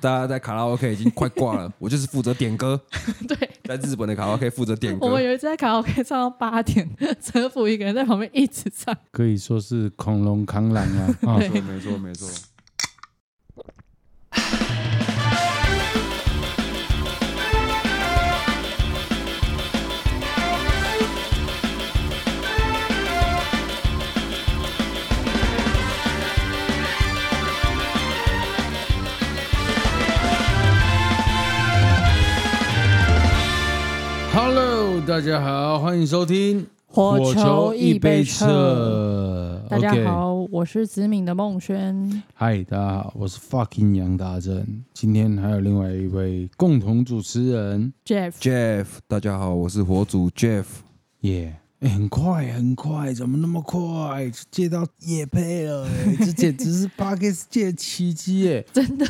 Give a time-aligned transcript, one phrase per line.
[0.00, 2.80] 大家在卡拉 OK 已经快挂了， 我就是负责点歌。
[3.26, 5.06] 对，在日本的卡拉 OK 负责点歌。
[5.06, 6.88] 我们有一次在卡拉 OK 唱到八点，
[7.20, 11.16] 陈府一个人在旁边一直唱，可以说是恐龙扛狼啊！
[11.26, 12.28] 啊，没错，没错，没错。
[34.40, 39.60] Hello，大家好，欢迎收听火球一杯撤。
[39.68, 42.22] 大家好我是子敏的孟轩。
[42.34, 44.64] 嗨，大家好，我是 fucking 杨大正。
[44.94, 48.30] 今天还有另外一位共同主持人 Jeff。
[48.40, 50.66] Jeff，大家好，我是火主 Jeff。
[51.22, 51.88] 耶、yeah.
[51.88, 55.84] 欸，很快很快，怎么那么快就接到野配了？
[56.20, 58.64] 这简直是 Podcast 界的奇迹耶！
[58.72, 59.04] 真的，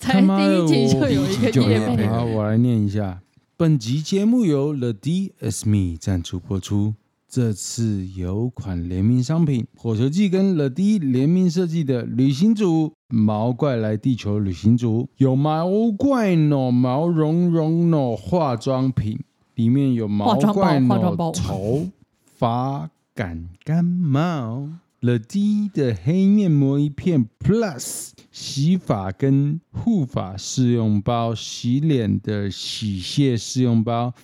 [0.00, 2.06] 才第一集就有一个业配。
[2.06, 3.20] 好，我来念一下。
[3.60, 6.94] 本集节目由 The D Sme 赞助播出。
[7.28, 19.18] 这次有款联名商品，火球祭跟 The D 联名设计的旅行组——毛怪来地球旅行组，有毛怪喏毛茸茸脑化妆品，
[19.56, 21.88] 里面有毛怪脑头
[22.24, 24.68] 发感干毛。
[25.00, 28.10] The D 的黑面膜一片 Plus
[28.40, 34.14] 洗发跟护发试用包，洗脸的洗卸试用包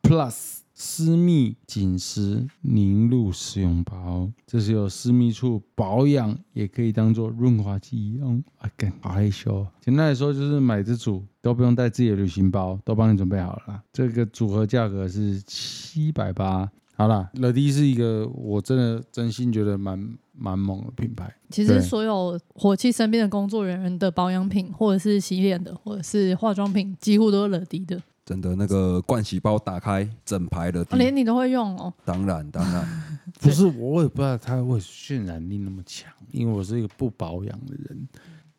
[0.00, 8.40] Plus 私密紧实凝露试用包，这是有私密处保养，也可以当做润滑剂用。
[8.58, 9.66] 啊，干好害羞。
[9.80, 13.82] 简单来说，就是买这组都不用带自己的旅行包，都帮你准备好了。
[13.92, 16.70] 这个组合价格是七百八。
[16.96, 21.34] 好啦乐迪是一个我真的真心觉得蛮蛮猛的品牌。
[21.50, 28.00] 其实所有火气身边的工作人员的保养品，或者是洗脸的，或者是化妆品，几乎都是乐迪的。
[28.24, 31.92] 真的，那个盥洗包打开，整排的、哦，连你都会用哦。
[32.06, 32.86] 当然，当然，
[33.38, 38.08] 不是我也不知道它会渲染力那么强，因为我是一个不保养的人。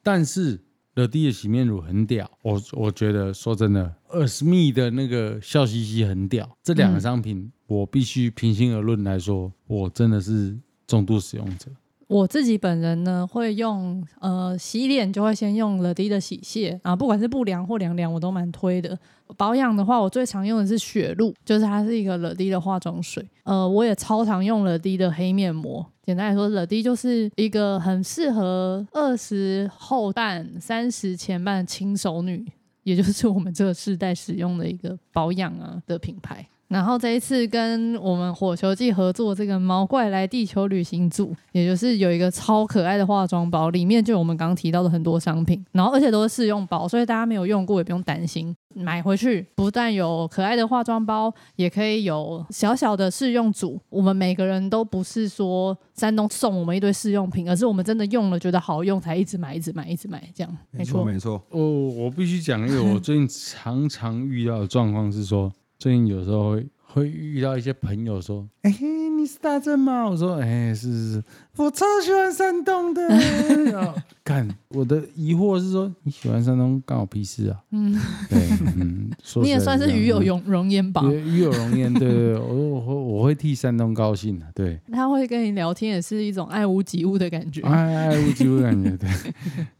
[0.04, 0.60] 但是
[0.96, 6.58] The D 的洗面乳很屌，我我觉得说真的，Earthme 的那个笑嘻嘻很屌。
[6.64, 7.38] 这两个商品。
[7.38, 11.72] 嗯我必须平心而论来说，我真的是重度使用者。
[12.08, 18.98] 我自己本人呢，会用呃洗脸就会先用乐迪的洗卸啊，不管是不凉或凉凉，我都蛮推的。
[19.36, 23.28] 保养的话，我最常用的是雪露，就是它是一个乐迪的化妆水。
[23.44, 25.84] 呃，我也超常用乐迪的黑面膜。
[26.04, 32.46] 简单来说乐迪就是一个很适合二十后半、三十前半的轻熟女，
[32.84, 36.48] 也就是我们这个世代使用的一个保养啊的品牌。
[36.76, 53.80] 然后这一次跟我们火球季合作这个毛怪来地球旅行组，也就是有一个超可爱的化妆包，里面就有我们刚刚提到的很多商品，然后而且都是试用包，所以大家没有用过也不用担心，买回去不但有可爱的化妆包，也可以有小小的试用组。
[53.88, 60.58] 我们每个人都不是说山东送我们一堆试用品，而是我们真的用了觉得好用才一直买、一直买、一直买这样。
[60.72, 61.42] 没错，没错。
[61.52, 65.50] 哦，我必须讲，因为我最近常常遇到的状况是说。
[65.78, 71.24] 最近有时候会会遇到一些朋友说：“哎、欸，你是大正吗？”我说：“哎、欸，是是是，
[71.58, 73.02] 我超喜欢山东的。
[74.24, 77.94] ”看我的疑惑是说：“你喜欢山东，干我屁事啊？”嗯，
[78.30, 78.48] 对，
[78.78, 79.10] 嗯，
[79.42, 81.04] 你也算是与有容容颜吧？
[81.12, 84.80] 与有容颜，对，对，对，我我会我会替山东高兴的，对。
[84.92, 89.10] 他会跟你聊天，也是一种爱屋及乌的感觉，爱爱屋及乌的感觉，对。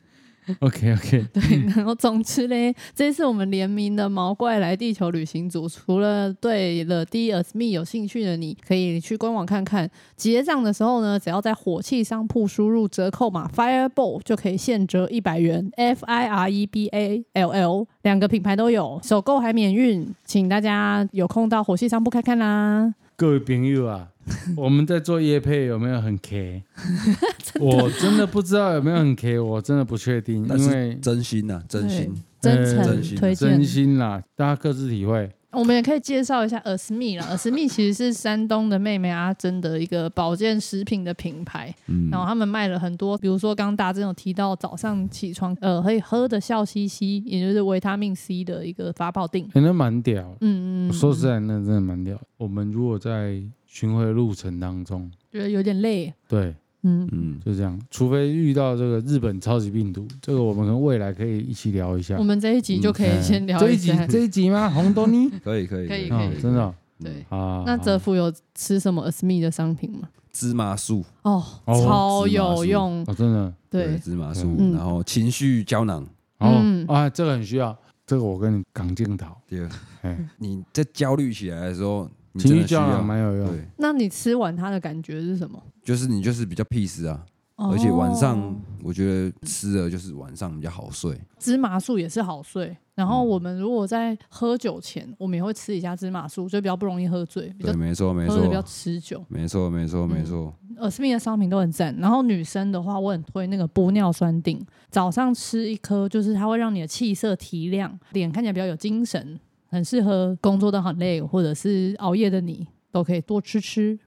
[0.60, 1.42] OK OK， 对，
[1.76, 9.90] 然后总之嘞，这次我们联名的毛怪来地球旅行组，除了对 The D Is Me 有兴趣的，你可以去官网看看。
[10.16, 22.94] 结账的时候呢，只要在火气商铺输入折扣码 Fireball 就可以现折一百元，F I R E B A L L，两个品牌都有，首购还免运，请大家有空到火气商铺看看啦。
[23.18, 24.10] 各位朋友啊，
[24.58, 26.64] 我们在做夜配有没有很 K？
[27.60, 35.32] 我真的不知道有没有很 K，我真的不确定，因为真心呐、啊，真心，真诚推荐，真心啦，大家各自体会。
[35.52, 52.20] 我们也可以介绍一下 Earthme 啦，Earthme 其实是山东的妹妹阿珍的一个保健食品的品牌，嗯、然后他们卖了很多，比如说刚刚大家有提到早上起床呃可以喝的笑嘻嘻，也就是维他命 C 的一个发泡錠，真的蛮屌，嗯嗯，说实在那真的蛮屌。
[52.36, 56.54] 我们如果在巡回路程当中觉得有点累，对。
[56.86, 57.10] 嗯。
[57.12, 62.16] 嗯，就这样，除非遇到这个日本超级病毒，这个我们跟未来可以一起聊一下。
[62.18, 63.60] 我们这一集就可以先聊。
[63.60, 64.70] 这一集这一集吗？
[64.70, 65.30] 红豆泥？
[65.44, 66.08] 可以可以可以。
[66.08, 67.26] 可以，真的对。
[67.30, 67.64] 啊。
[67.66, 70.08] 那泽福有吃什么？Earthme 的商品吗？
[70.32, 71.04] 芝麻素。
[71.24, 73.04] 哦，超有用。
[73.08, 73.54] 哦，真的。
[73.70, 73.98] 对。
[73.98, 76.04] 芝麻素，然后情绪胶囊。
[76.40, 76.86] 哦、嗯。
[76.88, 79.68] 啊，这个很需要，这个我跟你讲镜头，对，
[80.02, 83.48] 哎，你在焦虑起来的时候，情绪的需要蛮有用。
[83.48, 85.62] 对，那你吃完它的感觉是什么？
[85.84, 87.24] 就是你就是比较 peace 啊，
[87.56, 91.20] 而且晚哦上我觉得吃了就是晚上比较好睡。
[91.40, 92.76] 芝麻素也是好睡。
[92.96, 99.22] 然后我们如果在喝酒前，我们也会吃一下芝麻素，就比较不容易喝醉，比较对，没错没喝的比较错，持久。
[99.28, 100.54] 没错没错没错。
[100.78, 101.94] 尔斯密的商品都很赞。
[102.00, 109.38] 然后女生的话，我很推那个玻尿酸锭，早上吃一颗，就是它会让你的气色提亮，脸看起来比较有精神，
[109.76, 114.00] 很适合工作的很累或者是熬夜的你，都可以多吃吃。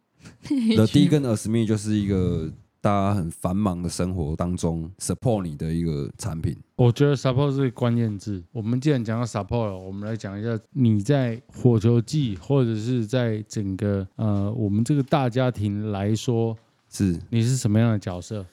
[0.75, 2.51] The D 跟 Asmi 就是一个
[2.81, 6.57] 大家很繁忙的生活当中 support 你的一个产品。
[6.77, 8.43] 我觉得 support 是关键字。
[8.51, 16.57] 我们既然讲到 support 了，我们来讲一下你在火球季或者是在整个呃我们这个大家庭来说，
[16.89, 18.47] 是你是什么样的角色？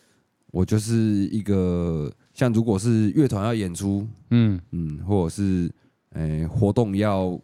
[0.51, 0.93] 我就是
[1.31, 5.71] 一个像如果是乐团要演出，嗯嗯，或者是
[6.15, 7.39] 诶、呃活动要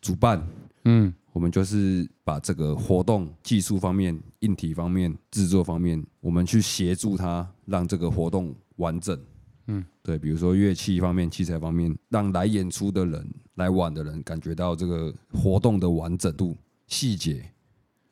[0.00, 0.46] 主办，
[0.84, 9.18] 嗯我们就是把这个活动技术方面、硬体方面、制作方面，我们去协助他，让这个活动完整。
[9.66, 16.56] 嗯，对，比如说乐器方面、器材方面，让来演出的人、来玩的人感觉到这个活动的完整度、
[16.86, 17.44] 细节。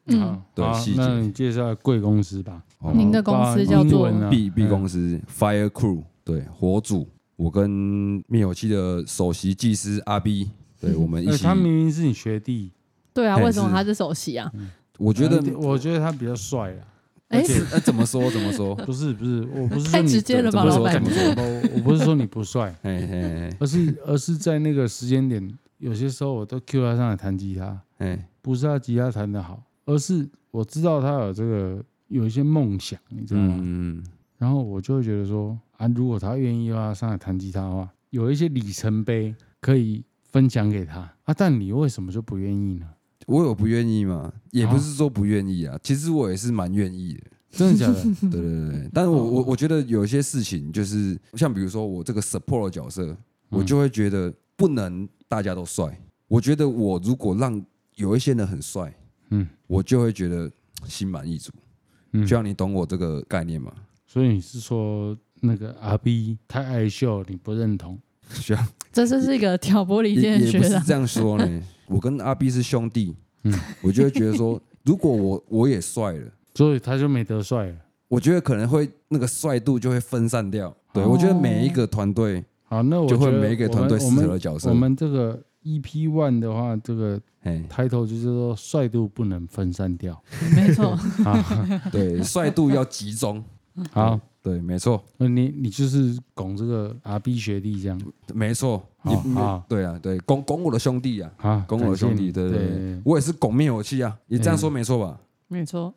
[0.06, 2.64] 嗯，对细节那你介绍贵公司吧。
[2.78, 7.06] 哦您的公司叫做包含英文啊 B B 嗯公司 Fire Crew，对，火组。
[7.42, 10.48] 我跟灭火器的首席技师阿 B，
[10.80, 11.32] 对我们一起。
[11.32, 12.70] 呃他明明是你学弟，
[13.12, 14.50] 对啊，为什么他是首席啊？
[14.98, 16.86] 我觉得呃，我觉得他比较帅啊。
[17.28, 18.74] 哎而且呃怎么说怎么说？
[18.86, 33.58] 不是不是，我不是说太你直接了吧老板我怎么说 我我不是说你不帅，嘿嘿嘿而是而是在那个时间点，有些时候我都 Q 他上来弹吉他，哎，不是他吉他弹得好，而是我知道他有这个有一些梦想，你知道吗？
[33.62, 34.04] 嗯，
[34.36, 41.34] 然后我就会觉得说啊，如果他愿意的话，上来弹吉他的话，有一些里程碑可以分享给他啊。
[41.36, 42.88] 但你为什么就不愿意呢？
[43.26, 44.32] 我有不愿意吗？
[44.52, 47.22] 也不是说不愿意啊，其实我也是蛮愿意的。
[47.50, 48.02] 真的假的？
[48.30, 53.16] 对对对对，但是我我我觉得有些事情就是像比如说我这个 support 的角色，
[53.48, 56.00] 我就会觉得不能大家都帅。
[56.28, 57.60] 我觉得我如果让
[57.96, 58.94] 有一些人很帅，
[59.30, 60.48] 嗯我就会觉得
[60.86, 61.52] 心满意足。
[62.12, 63.72] 嗯就，像你懂我这个概念吗？
[64.06, 67.98] 所以你是说那个阿 B 太爱秀，你不认同？
[68.30, 68.56] 像
[68.92, 70.80] 这是是一个挑拨离间的也也不学长。
[70.80, 71.62] 是这样说呢。
[71.86, 73.52] 我跟阿 B 是兄弟，嗯
[73.82, 76.30] 我就会觉得说，如果我我也帅了。
[76.54, 77.74] 所以他就没得帅了。
[78.08, 80.74] 我觉得可能会那个帅度就会分散掉。
[80.92, 90.22] 对，哦我觉得每一个团队，好，那我就会觉得每一个团队我们适合的角色我们我们这个 EP One 的话，这个哎，title 就是说帅度不能分散掉
[90.54, 90.90] 没错，
[91.24, 91.90] 啊。
[91.90, 93.42] 对，帅度要集中。
[93.90, 98.00] 好，对，没错，那你你就是拱这个阿 B 学弟这样
[98.34, 98.82] 没错。
[99.04, 105.20] 你好好对啊，对，拱拱我的兄弟啊，啊，拱我的兄弟，对对，我也是拱灭火器啊，你这样说没错吧？
[105.48, 105.92] 没错。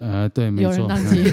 [0.00, 1.24] 呃，对，没有人错，当机。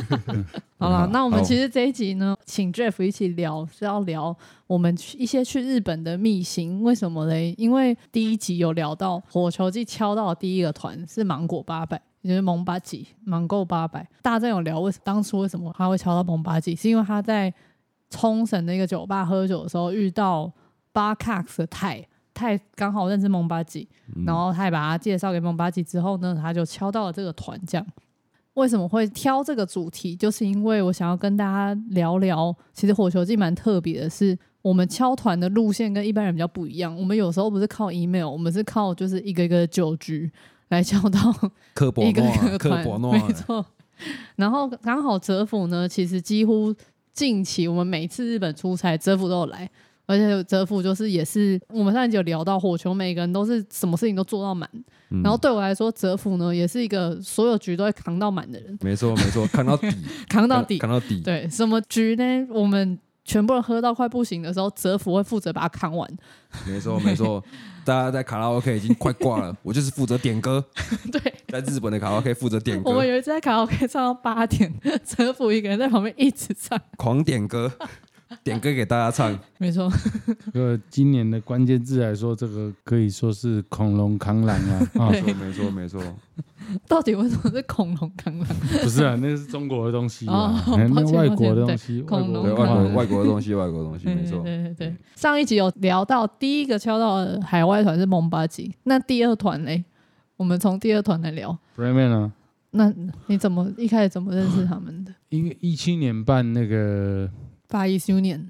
[0.78, 4.34] 好了，那我们其实这一集呢，请 Jeff 一起聊，是要聊
[4.66, 6.82] 我们去一些去日本的秘辛。
[6.82, 7.54] 为什么嘞？
[7.58, 14.08] 因为第一集有聊到火球季敲到的第一个团是芒果八百，也就是蒙巴吉芒果八百。
[14.22, 17.52] 大家有聊为什当初为什么他会敲到蒙巴吉，是因为他在
[18.08, 20.50] 冲绳的一个酒吧喝酒的时候遇到
[20.92, 22.06] 巴卡克的泰。
[22.40, 23.86] 泰刚好认识蒙巴吉，
[24.24, 27.60] 然后他也把他介绍给蒙巴吉之后呢，他就敲到了这个团。
[27.66, 27.86] 这样
[28.54, 30.16] 为什么会挑这个主题？
[30.16, 36.96] 就是因为我想要跟大家聊聊，其实火球季蛮特别的是，我们敲团的路线跟一般人比较不一样。
[36.96, 40.30] 我们有时候不是靠 email，我们是靠就是一个一个的酒局
[40.68, 41.18] 来敲到
[41.74, 43.64] 科博一个一诺，个团，没错。
[44.36, 46.74] 然后刚好泽府呢，其实几乎
[47.12, 49.70] 近期我们每一次日本出差，泽府都有来。
[50.10, 54.68] 而且泽府就是也是我们上一集有聊到火球，每个人都是什么事情都做到满。
[55.12, 59.88] 嗯然后对我来说，泽府呢也是一个所有局都会扛到满的人，没错没错，扛到底，
[60.28, 60.78] 扛到底。
[60.78, 62.46] 扛到底，对，什么局呢？
[62.50, 66.08] 我们全部人喝到快不行的时候，泽府会负责把它扛完。
[66.66, 67.42] 没错没 错。
[67.82, 70.64] 大家在卡拉 OK 已经快挂了，我就是负责点歌。
[71.10, 76.78] 对，在日本的卡拉 OK 负责点歌，我们有一次在卡拉 OK 唱到八点，泽府一个人在旁边一直唱。
[76.96, 77.72] 狂点歌，
[78.44, 79.36] 点歌给大家唱。
[79.58, 79.90] 没错，
[80.52, 86.02] 这个今年的关键字来说，这个可以说是恐龙扛狼啊 没错没错没错。
[86.86, 88.46] 到底为什么是恐龙扛狼？
[88.82, 94.42] 不是啊，那是中国的东西啊，哦那外国的东西，恐龙，外国的外国的东西，外国的东西，对没错。
[94.42, 99.84] 对对对，上一集有聊到第一个敲到的海外团是蒙巴吉，那第二团呢？
[100.36, 101.58] 我们从第二团来聊。
[101.76, 102.32] Brayman 啊，
[102.70, 102.90] 那
[103.26, 105.12] 你怎么一开始怎么认识他们的？
[105.28, 107.28] 因为一七年办那个
[107.70, 108.48] 八一 Union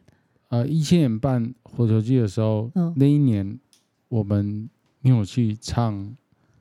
[0.48, 2.92] 呃一七年办火球季的时候，嗯。
[2.96, 3.58] 那一年
[4.08, 4.68] 我们
[5.00, 6.16] 没有去唱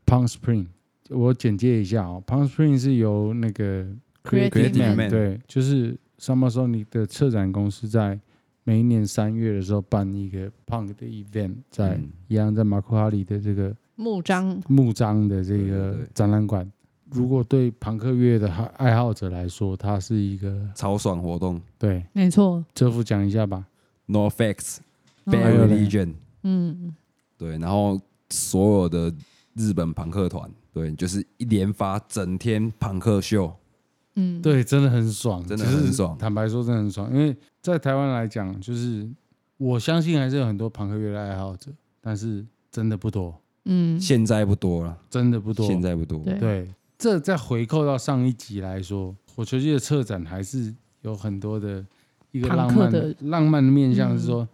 [0.06, 0.68] Pound Spring。
[1.10, 3.88] 我简介一下哦 Pound Spring 是由那个
[4.24, 8.20] Creative Man Man 对，就是 Summer Sonic 的策展公司在
[8.64, 12.12] 每一年三月的时候办一个 Punk 的 event，在、嗯。
[12.28, 16.72] 一样在马库哈里的这个木章，木章的这个展览馆。
[17.12, 21.62] 如果对朋克乐的爱爱好者来说，它是一个超爽活动。
[21.78, 22.06] 对。
[22.14, 23.66] 没错，这副讲一下吧。
[24.06, 24.78] ，No Facts
[26.44, 26.96] 嗯。
[27.38, 28.00] 对，然后
[28.30, 29.14] 所有的
[29.56, 33.52] 日本朋克团，对，就是一连发整天朋克秀，
[34.16, 36.18] 嗯，对，真的很爽，真的很爽。
[36.18, 37.10] 坦白说，真的很爽。
[37.14, 39.10] 因为在台湾来讲，就是
[39.58, 43.34] 我相信还是有很多朋克乐的爱好者，但是真的不多，
[43.66, 45.66] 嗯，现在不多了，真的不多。
[45.66, 46.40] 现在不多，对。
[46.40, 46.68] 对，
[47.00, 51.84] 这再回扣到上一集来说，火球季的策展还是有很多的
[52.32, 54.48] 一个浪漫的浪漫的面向，嗯是说，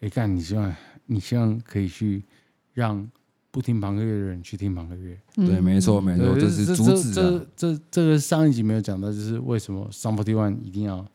[0.00, 2.24] 哎、干，你希望你希望可以去
[2.72, 3.06] 让
[3.50, 5.14] 不听朋克乐的人去听朋克乐。
[5.34, 11.06] 对，嗯没错没错，对这是主旨这啊，这这这个上一集没有讲到，就是为什么 Forty One 一定要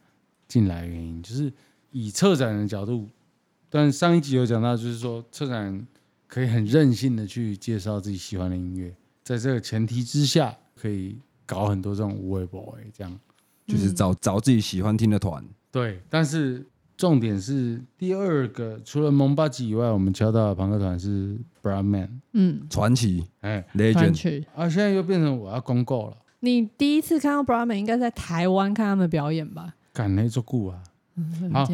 [0.48, 1.52] 进来的原因，就是
[1.90, 3.10] 以策展人的角度。
[3.72, 5.88] 但上一集有讲到，就是说策展人
[6.28, 13.20] 可以很任性的去介绍自己喜欢的音乐，在这个前提之下，可以搞很多这种无为 boy 这样。
[13.66, 16.66] 就是找找自己喜欢听的团，对，但是
[16.96, 24.48] 重点是第二个，除了蒙巴吉以外，我们敲到的朋克团是 Brown Man，嗯，传奇哎，传 Legend，奇。
[24.56, 29.76] 啊，现在又变成我要公告了，你第一次看到 Brahman 应该在台湾看他们表演吧？
[29.92, 30.82] 赶那做故啊，
[31.52, 31.68] 好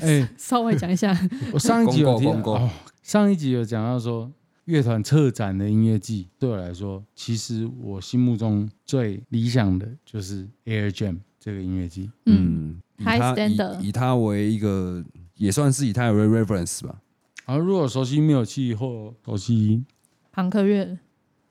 [0.00, 0.26] 哎。
[0.38, 1.14] 稍微讲一下。
[1.52, 2.70] 我上一集有提公告公告哦，
[3.02, 4.32] 上一集有讲到说
[4.66, 12.10] 乐团策展的音乐季，对我来说，其实我心目中最理想的就是 Air Jam 这个音乐季。
[12.24, 15.04] 嗯，嗯，以 High 他 standard 以以他为一个，
[15.36, 17.02] 也算是以他为 reference 吧，
[17.44, 19.84] 然后如果熟悉灭火器或熟悉
[20.32, 20.98] 朋克乐，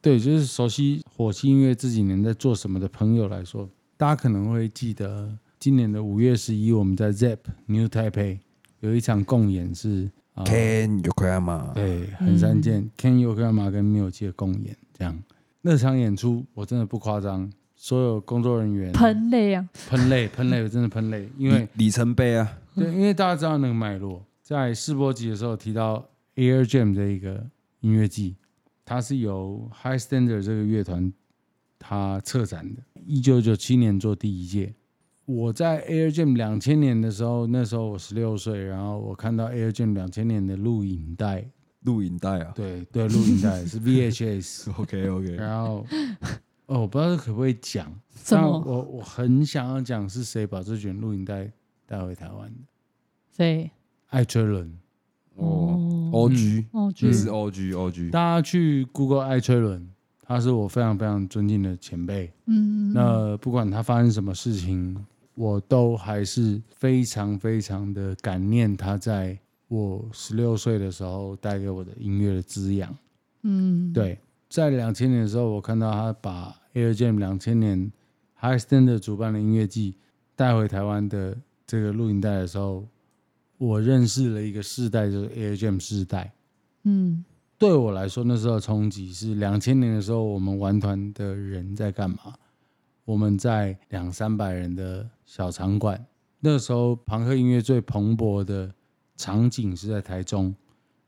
[0.02, 8.40] 对，就是熟悉火器音乐这几年在做什么的朋友来说，大家可能会记得今年的五月十一，我们在 ZEP New Taipei
[8.80, 10.23] 有一场共演是啊。
[10.38, 15.18] Ken Yokoyama，对，横山健、Ken Yokoyama 跟灭火器的共演，这样。
[15.62, 26.04] 那场演出我真的不夸张，所有工作人员喷泪啊，喷泪，喷泪，真的喷泪，因为里里程碑啊，对，因为大家知道那个脉络，在试播集的时候提到
[26.36, 27.46] Air Jam 这一个
[27.82, 28.36] 音乐季，
[28.84, 31.14] 它是由 High Standard 这个乐团
[31.78, 34.74] 它策展的，一九九七年做第一届。
[35.36, 41.46] 我在 Air Jam 两千年的时候，那时候我十六岁，然后我看到 Air Jam 两千年的录影带，
[41.82, 42.52] 录影带啊？
[42.56, 45.86] 对对，录影带 是 VHS，，OK OK，然后
[46.68, 47.92] 哦，我不知道可不可以讲，
[48.30, 48.44] 但？
[48.44, 51.52] 我我很想要讲是谁把这卷录影带
[51.86, 52.60] 带回台湾的，
[53.36, 53.72] 谁？
[54.10, 54.72] 艾崔伦。
[55.36, 55.80] 哦
[56.12, 59.90] 哦，OG，哦，也就是是 OG OG，大家去 Google 艾崔伦，
[60.22, 62.32] 他是我非常非常尊敬的前辈。
[62.46, 64.96] 嗯，那不管他发生什么事情，
[65.36, 69.38] 我都还是非常非常的感念他在
[69.68, 72.96] 我十六岁的时候带给我的音乐的滋养。
[73.42, 77.92] 嗯，对，在两千年的时候，我看到他把 Air Jam 两千年
[78.40, 79.96] High Standard 主办的音乐季
[80.36, 82.88] 带回台湾的这个录影带的时候，
[83.58, 86.32] 我认识了一个世代，就是 Air Jam 世代。
[86.84, 87.24] 嗯
[87.58, 92.34] 对我来说，那时候冲击是两千年的时候，我们玩团的人在干嘛？
[93.06, 96.06] 我们在两三百人的小场馆，
[96.40, 98.74] 那时候朋克音乐最蓬勃的
[99.16, 100.54] 场景是在台中，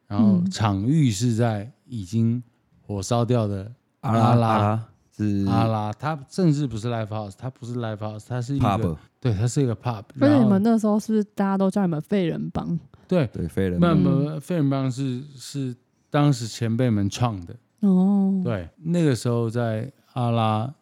[0.07, 2.41] 然后嗯场域是在已经
[2.81, 3.71] 火烧掉的
[4.01, 5.45] 阿拉是。
[5.47, 10.03] 阿拉，它甚至不是 live house，它不是 live house，它是一个 pub，对，它是一个 pub。
[10.19, 12.77] 而且你们那时候是不是大家都叫你们废人帮？
[13.07, 15.75] 对，对，废人没有嗯没有，费人帮是是
[16.09, 17.55] 当时前辈们创的。
[17.81, 20.73] 哦，对，那个时候在阿拉，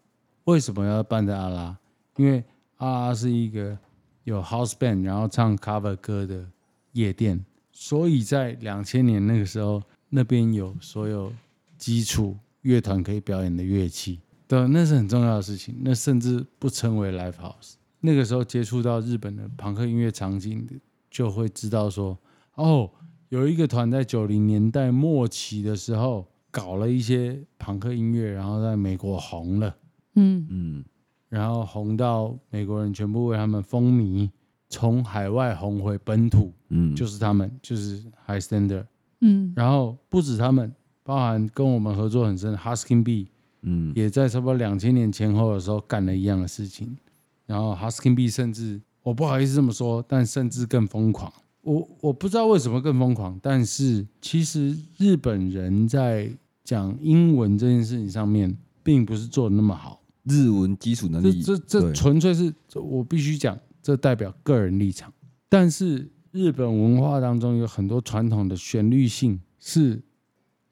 [0.46, 1.78] 为什么要办在阿拉？
[2.18, 2.44] 因为
[2.78, 3.78] 阿拉是一个
[4.24, 6.46] 有 house band，然后唱 cover 歌的
[6.92, 11.32] 夜店，所以在两千年那个时候，那边有所有
[11.78, 14.20] 基础乐团可以表演的乐器。
[14.48, 15.76] 对，那是很重要的事情。
[15.82, 17.74] 那甚至不称为 live house。
[18.02, 20.68] 那个时候接触到日本的朋克音乐场景，
[21.10, 22.18] 就会知道说，
[22.56, 22.90] 哦，
[23.30, 26.28] 有一个团在九零年代末期的时候。
[26.54, 29.76] 搞了一些朋克音乐，然后在美国红了，
[30.16, 30.86] 嗯嗯，
[31.30, 34.30] 然后红到美国人全部为他们风靡，
[34.70, 38.86] 从海外红回本土，嗯，就是他们，就是 High Standard。
[39.22, 43.30] 嗯然后不止他们，包含跟我们合作很深的 Husking B，
[43.62, 46.98] 嗯，也在差不多两千年前后的时候干了一样的事情。
[47.46, 51.32] 然后 Husking B 甚至我不好意思这么说，但甚至更疯狂。
[51.62, 56.30] 我我不知道为什么更疯狂，但是其实日本人在
[56.66, 60.02] 讲英文这件事情上面，并不是做的那么好。
[60.24, 65.12] 日文基础能力，这这这纯粹是我必须讲，这代表个人立场。
[65.50, 70.02] 但是日本文化当中有很多传统的旋律性是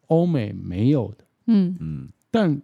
[0.08, 1.26] 欧美没有的。
[1.48, 2.62] 嗯嗯，但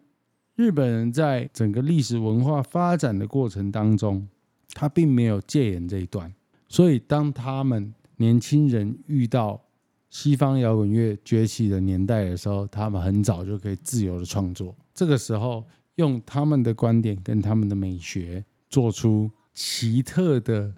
[0.56, 4.26] 日本人在整个历史文化发展的过程当中，
[4.74, 6.34] 他并没有戒严这一段。
[6.70, 9.62] 所以当他们年轻人遇到
[10.10, 14.74] 西方摇滚乐崛起的年代的时候，他们很早就可以自由的创作。
[14.94, 15.66] 这个时候。
[15.98, 20.74] 用他们的观点跟他们的美学，做出奇特的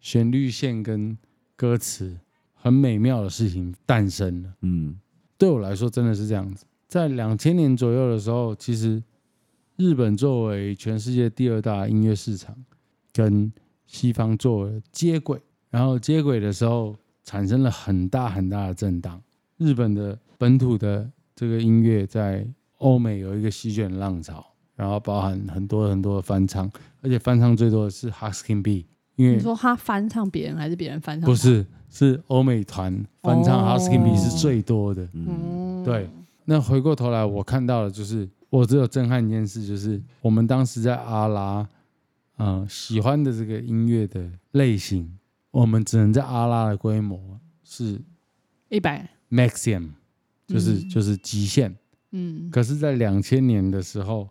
[0.00, 1.16] 旋律线跟
[1.56, 2.18] 歌词，
[2.54, 4.54] 很美妙的事情诞生了。
[4.62, 4.98] 嗯，
[5.36, 6.64] 对我来说真的是这样子。
[6.86, 9.02] 在两千年左右的时候，其实
[9.76, 12.56] 日本作为全世界第二大音乐市场，
[13.12, 13.52] 跟
[13.86, 19.20] 西方做接轨，然后接轨的时候产生了很大很大的震荡。
[19.56, 22.46] 日本的本土的这个音乐在
[22.78, 24.49] 欧美有一个席卷浪潮。
[24.80, 26.66] 然后包含很多很多的翻唱，
[27.02, 31.28] 而且翻唱最多的是 Husking B，因为你说他翻唱别人还是别人翻唱？
[31.28, 35.06] 不是，是欧美团翻唱 Husking B 是最多的。
[35.12, 36.08] 嗯，对。
[36.46, 41.68] 那回过头来，我看到的就是，我只有震撼一件事，就是我们当时在阿拉，
[42.38, 45.18] 嗯、呃，喜欢的这个音乐的类型，
[45.50, 48.00] 我们只能在阿拉的规模是
[48.70, 49.90] 一百 Maximum，
[50.46, 51.76] 就是、嗯、就是极限。
[52.12, 52.48] 嗯。
[52.50, 54.26] 可是，在两千年的时候。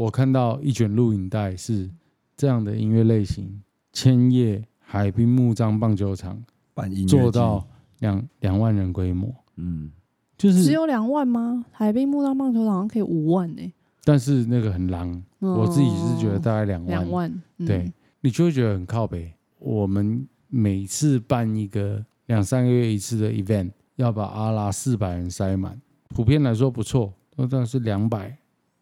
[0.00, 1.90] 我看到一卷录影带是
[2.34, 6.42] 这样的音乐类型：千叶海滨木桩棒球场
[6.72, 9.92] 办音乐做到两两万人规模，嗯，
[10.38, 11.66] 就是只有两万吗？
[11.70, 13.70] 海滨木桩棒球场好像可以五万呢、欸。
[14.02, 17.92] 但是那个很狼，哦、我自己是觉得大概两万，两万，嗯、对，
[18.22, 19.30] 你就会觉得很靠北。
[19.58, 25.78] 我们每次办一个两三个月一次的 event，要把阿拉四百人塞满，
[26.08, 28.34] 普遍来说不错，都大概是两百、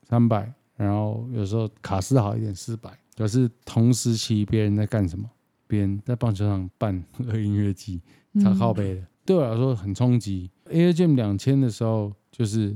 [0.05, 0.55] 三百。
[0.79, 5.29] 然后有时候卡斯好一点四百，可是同时期别人在干什么？
[5.67, 8.01] 别人在棒球场办个音乐季，
[8.43, 10.51] 超靠背的，嗯、对我来说很冲击。
[10.71, 12.75] Air Jam 两千的时候，就是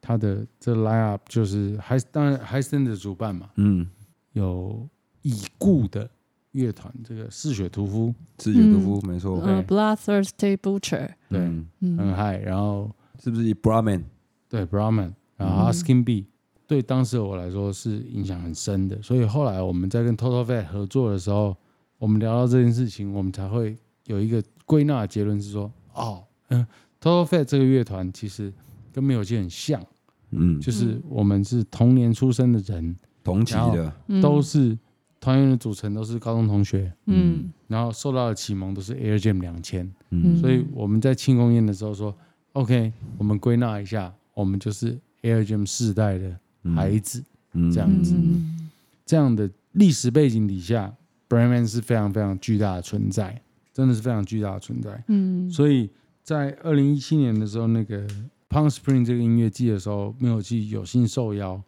[0.00, 3.86] 他的这 line up 就是还当然 Hi-Stand 的主办嘛，嗯，
[4.32, 4.88] 有
[5.22, 6.10] 已故的
[6.52, 11.40] 乐团这个嗜血屠夫，嗜血屠夫、嗯、没错，呃、uh,，Bloodthirsty Butcher，对，
[11.80, 12.38] 嗯、很嗨。
[12.38, 12.90] 然后
[13.22, 14.02] 是不是 Brahman？
[14.48, 16.26] 对，Brahman，然后 Husking B。
[16.66, 21.54] 对当时我来说是影响很深的，所以后来我们在跟 Total Fat 合作的时候，
[21.98, 26.66] 我们聊到这件事情，我们才会有一个归纳的结论是说，哦，嗯
[27.00, 28.52] ，Total Fat 这个乐团其实
[28.92, 29.84] 跟没有器很像，
[30.30, 34.78] 嗯，就是我们是同年出生的人，同期的，都是
[35.20, 42.16] 团员的组成都是高中同学，嗯，然后受到的启蒙都是 Air Jam 两千，嗯，所以我们在庆功宴的时候说
[42.54, 46.38] ，OK，我们归纳一下，我们就是 Air Jam 世代的。
[46.74, 47.22] 孩子，
[47.52, 48.70] 嗯，这样子，嗯、
[49.04, 50.94] 这样的历史背景底下
[51.28, 55.04] ，Brahman 是非常非常巨大的存在，真的是非常巨大的存在。
[55.08, 55.90] 嗯，所以
[56.22, 58.06] 在二零一七年的时候，那个
[58.48, 61.62] Pound Spring 这个音乐季的时候，没有去有幸受邀，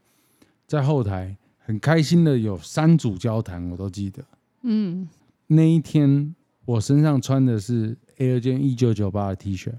[0.67, 4.25] 在后台很开心的有三组交谈，我都记得。
[4.63, 5.09] 嗯，
[5.49, 9.73] 那一天我身上穿的是 Air Jam 一九九八的 T 恤，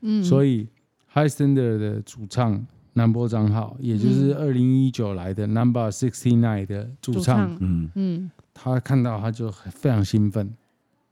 [0.00, 0.66] 嗯，所以
[1.12, 2.66] High Standard 的主唱。
[2.97, 10.53] 南波张浩，也就是二零一九来的 Number Sixty Nine 的主唱，嗯嗯，他看到他就非常兴奋，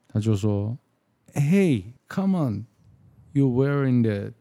[0.07, 0.77] 他就说：“
[1.33, 2.65] Hey, come on,
[3.33, 4.33] you wearing the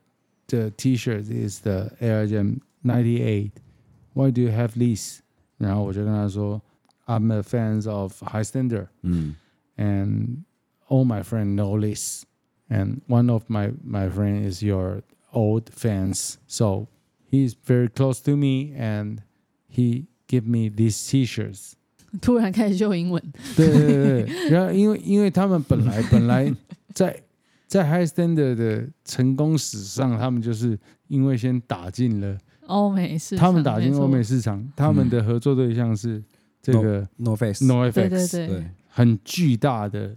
[0.48, 3.52] the T-shirt is the Air Jam ninety eight.
[4.12, 5.20] Why do you have this？”
[5.56, 6.60] 然后我就跟他说：“
[7.06, 9.34] I'm a fan of Hi-Stander，嗯，
[9.76, 10.44] and
[10.88, 12.24] all my friends know this,
[12.68, 16.34] and one of my my friend is your old fans,
[17.35, 19.19] so。” He's very close to me, and
[19.67, 21.73] he give me these T-shirts。
[22.21, 23.21] 突然开始秀英文，
[23.57, 24.23] 对对对。
[24.23, 24.49] 对。
[24.49, 26.49] 然后因为因为他们本来本来
[26.93, 27.21] 在
[27.67, 36.23] 在 High Standard 的成功史上，他们就是因为先打进了欧美市场，他们打进欧美市场，他们的合作对象是
[36.61, 38.47] 这个 No Face NoFX，对对。
[38.47, 40.15] 对，很巨大的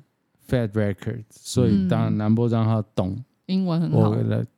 [0.48, 4.14] Fat Records，所以当然南波张他懂英文很好。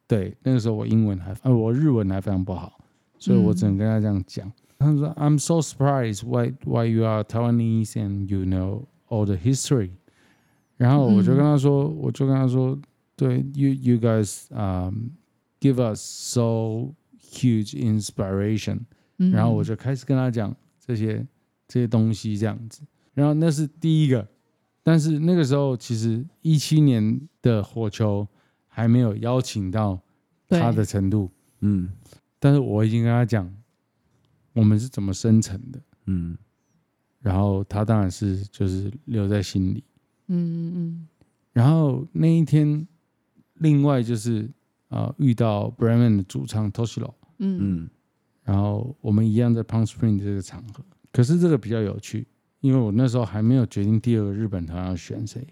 [0.07, 2.79] 对，那个时候我英文还，呃，我日文还非常不好，
[3.19, 4.53] 所以我只能跟他这样讲。
[4.79, 9.91] 他说：“I'm so surprised why why you are Taiwanese and you know all the history。”
[10.77, 12.79] 然后我就跟他说，我就跟他说
[13.15, 15.11] ：“对，you you guys um
[15.61, 18.81] give us so huge inspiration。”
[19.17, 21.27] 然后我就开始跟他讲这些
[21.69, 22.83] 这些东西这样子。
[23.13, 24.27] 然后那是第一个
[24.83, 28.27] 但是那个时候其实一七年的火球
[28.71, 30.01] 还没有邀请到
[30.49, 31.31] 他的程度，
[31.61, 31.91] 嗯，
[32.39, 33.53] 但是我已经跟他讲
[34.55, 36.39] 我们是怎么生成的，嗯，
[37.21, 39.85] 然后他当然是就是留在心里，
[40.29, 41.09] 嗯嗯嗯。
[41.53, 42.89] 然后那一天
[43.55, 44.45] 另外就是
[44.89, 47.59] 啊、呃、遇到 Bremen 的主唱 Toshiro，嗯。
[47.61, 47.91] 嗯。
[48.43, 52.27] 然后我们一样在 Palm Springs 这个场合，可是这个比较有趣。
[52.61, 55.47] 因为我那时候还没有决定第二个日本团要选谁，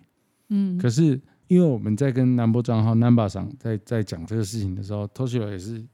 [0.48, 5.84] 嗯，可是因为我们在跟南波账号 Namba 上在在讲这个事情的时候，Toshio 也是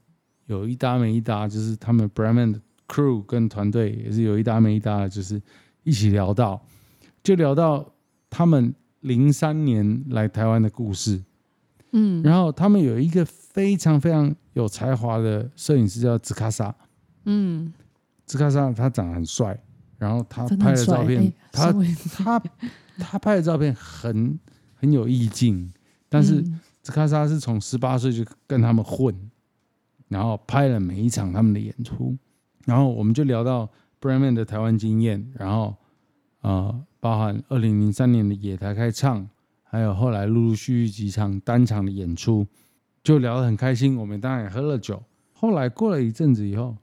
[0.45, 5.41] 有一搭没一搭，就是他们的 crew 跟团队也是有一搭没一搭的，就是
[5.83, 6.61] 一起聊到，
[7.23, 7.93] 就聊到
[8.29, 11.23] 他们零三年来台湾的故事，
[11.91, 16.75] 嗯，然后他们有一个非常非常有才华的摄影师叫兹卡萨，
[17.25, 17.73] 嗯，
[18.25, 19.59] 兹卡萨他长得很帅。
[19.97, 21.73] 然后他拍的照片，欸他
[22.17, 22.43] 他
[22.99, 24.37] 他拍的照片很
[24.75, 25.73] 很有意境，
[26.07, 29.15] 但是嗯兹卡莎是从十八岁就跟他们混，
[30.07, 32.15] 然后拍了每一场他们的演出，
[32.65, 35.75] 然后我们就聊到 Bremen 的台湾经验，然后
[36.41, 39.27] 呃，包含二零零三年的野台开唱，
[39.63, 42.45] 还有后来陆陆续续几场单场的演出，
[43.03, 43.97] 就聊得很开心。
[43.97, 45.01] 我们当然也喝了酒。
[45.33, 46.75] 后来过了一阵子以后，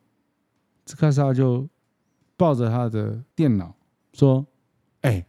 [0.85, 1.69] 兹卡莎就。
[2.35, 3.73] 抱着他的电脑
[4.15, 4.45] 说
[5.03, 5.27] ：“哎、欸，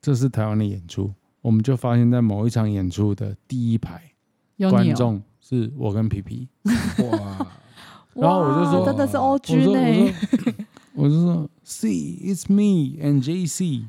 [0.00, 4.02] 这是台湾的演出。”我们就发现，在某一场演出的第一排
[4.56, 6.48] 有观众是我跟皮皮。
[7.10, 7.46] 哇，
[8.14, 9.80] 然后我就说：“真的是 OG 呢。
[9.80, 10.14] 呢。”
[10.94, 13.84] 我就说：“See, it's me and JC.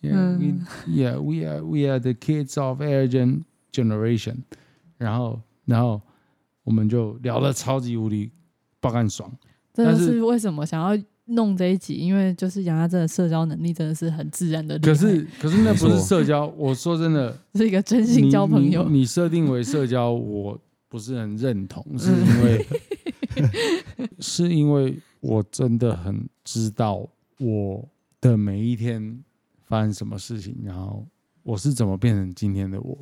[0.00, 4.42] Yeah, 嗯 we, yeah, we are we are the kids of Air Gen generation。”
[4.98, 6.00] 然后，然后
[6.64, 8.30] 我们就聊得超级无敌
[8.80, 9.30] 爆干爽。
[9.74, 14.78] 但是是为什么想要弄这一集，因为就是杨家真的社交能力真的是很自然的。
[14.80, 16.46] 可是，可是那不是社交。
[16.56, 18.88] 我说真的， 是一个真心交朋友。
[18.88, 22.66] 你设定为社交，我不是很认同， 是因为、
[23.36, 27.08] 嗯、是因为我真的很知道
[27.38, 27.88] 我
[28.20, 29.22] 的每一天
[29.64, 31.06] 发生什么事情，然后
[31.44, 32.98] 我是怎么变成今天的我。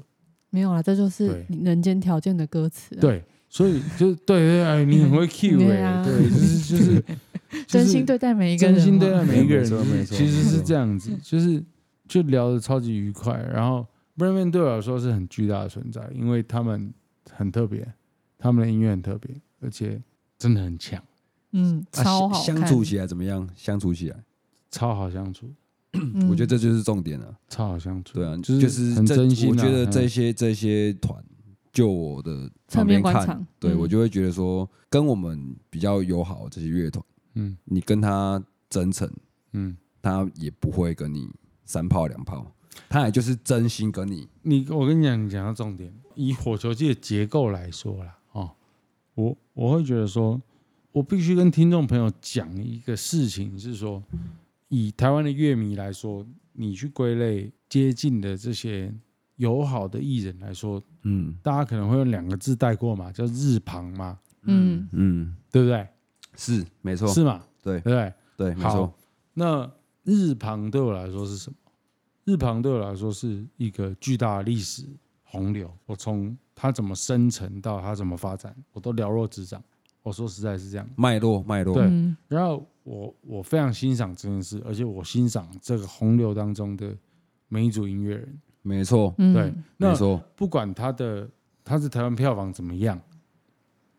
[0.51, 3.01] 没有啦，这就是人间条件的歌词、啊。
[3.01, 7.05] 对，所以就对对哎，你很会 cue 哎、欸啊，对，就是就是。
[7.67, 11.63] 真心对待每一个人，真心对待每一个人，没错，其实是这样子，就是
[12.07, 13.35] 就聊的超级愉快。
[13.53, 13.87] 然后
[14.17, 16.93] Bremen 对我来说是很巨大的存在，因为他们
[17.31, 17.87] 很特别，
[18.39, 20.01] 他们的音乐很特别，而且
[20.39, 21.03] 真的很强。
[21.53, 23.49] 嗯，超好、啊、相处起来怎么样？
[23.57, 24.17] 相处起来
[24.71, 25.53] 超好相处，
[26.29, 27.37] 我觉得这就是重点了。
[27.49, 29.51] 超好相处，对啊，就是很真心、啊。
[29.51, 31.21] 我觉得这些这些团，
[31.73, 37.05] 就我的旁边看，对我就会觉得说，跟我们比较友好这些乐团。
[37.35, 39.11] 嗯，你跟他真诚，
[39.53, 41.29] 嗯，他也不会跟你
[41.65, 42.51] 三炮两炮，
[42.89, 44.29] 他也就是真心跟你。
[44.43, 48.51] 你我跟你讲，你讲到重点，以火球界的结构来说啦，哦，
[49.15, 50.41] 我我会觉得说，
[50.93, 54.03] 我必须跟听众朋友讲一个事情，是说，
[54.69, 58.93] 以台湾的乐迷来说，你去归类接近的这些
[59.37, 64.89] 友好的艺人来说，嗯，大家可能会用两个字带过嘛，叫日旁嘛，嗯。
[64.93, 65.87] 嗯，对不对？
[66.37, 67.43] 是没错，是嘛？
[67.63, 68.93] 对对对，对，没错。
[69.35, 69.71] 那
[70.05, 71.57] 日庞对我来说是什么？
[72.25, 74.85] 日庞对我来说是一个巨大的历史
[75.25, 75.71] 洪流。
[75.87, 79.63] 我从它怎么生成到它怎么发展，我都了若指掌。
[80.03, 81.75] 我说实在是这样，脉络脉络。
[81.75, 81.85] 对，
[82.29, 86.97] 然后我我非常欣赏这件事，而且我欣赏这个洪流当中的
[87.49, 88.41] 每一组音乐人。
[88.63, 90.23] 没错，对，没错。
[90.37, 91.29] 不管他的
[91.65, 93.01] 他是台湾票房怎么样，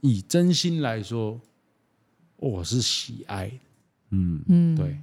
[0.02, 1.40] 以真心来说。
[2.42, 3.54] 我是喜爱的，
[4.10, 4.98] 嗯嗯，对，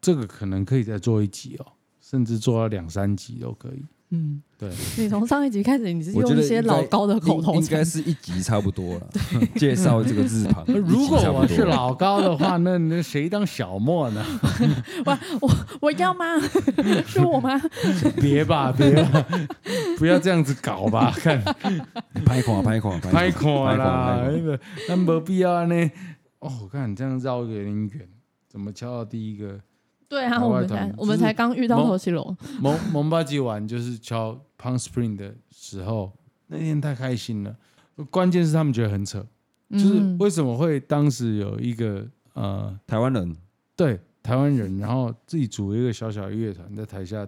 [0.00, 1.66] 这个可能可以再做一集哦，
[2.00, 3.84] 甚至做到两三集都可以。
[4.10, 4.68] 嗯，对。
[4.98, 9.08] 你从上一集开始，你是用一些老高的口头禅，应该是一集差不多了。
[9.56, 10.64] 介绍这个日旁。
[10.74, 14.24] 如果我是老高的话，那那谁当小莫呢？
[15.06, 16.24] 我我我要吗？
[17.06, 17.60] 是我吗？
[18.20, 19.26] 别吧，别吧，
[19.96, 21.40] 不要这样子搞吧，看，
[22.26, 24.28] 拍垮拍垮拍垮啦，
[24.88, 25.90] 那没必要呢。
[26.44, 28.08] 哦，我看你这样绕有点远，
[28.46, 29.58] 怎么敲到第一个？
[30.06, 32.36] 对啊，我们才我们才刚遇到头西龙。
[32.60, 36.12] 蒙蒙巴吉玩就是敲 Pound Spring 的时候，
[36.48, 37.56] 那天太开心了。
[38.10, 39.26] 关键是他们觉得很扯，
[39.70, 43.34] 就是为什么会当时有一个呃台湾人，
[43.74, 47.26] 对台湾人，然后自己组一个小小乐团在台下，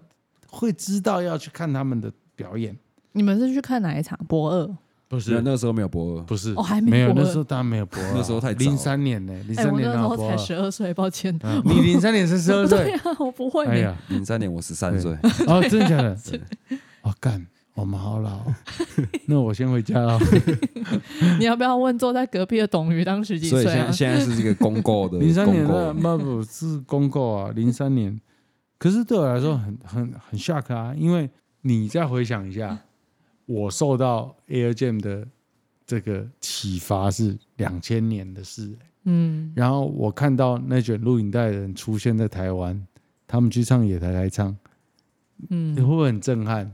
[0.50, 2.76] 会知道要去看他们的表演。
[3.12, 4.18] 你们是去看哪一场？
[4.28, 4.76] 博二。
[5.08, 11.32] 不是，那个时候没有博二，不是，哦，还没有，那时候当然没有博二，那时候太零三年呢，零三年那时候才十二岁，抱歉。
[11.64, 12.78] 你零三年是十二岁？
[12.84, 13.64] 对啊，我不会。
[13.66, 15.16] 哎呀，零三年我十三岁。
[15.46, 16.16] 哦，真的假的？
[17.02, 18.40] 哦，干，我们好老。
[19.26, 20.18] 那我先回家了。
[21.38, 23.62] 你要不要问坐在隔壁的董宇当时几岁？
[23.62, 25.18] 所以现在现在是这个公告的。
[25.18, 28.20] 零三年的那不是公告啊，零三年。
[28.78, 31.30] 可是对我来说很很很 shock 啊，因为
[31.62, 32.76] 你再回想一下，
[33.46, 35.26] 我受到 Air Jam 的
[35.86, 42.86] 这个启发是两千年的事，欸，嗯，然后我看到那卷录影带的人出现在台湾，
[43.26, 44.56] 他们去唱野台台唱，
[45.48, 46.70] 嗯，你会不会很震撼？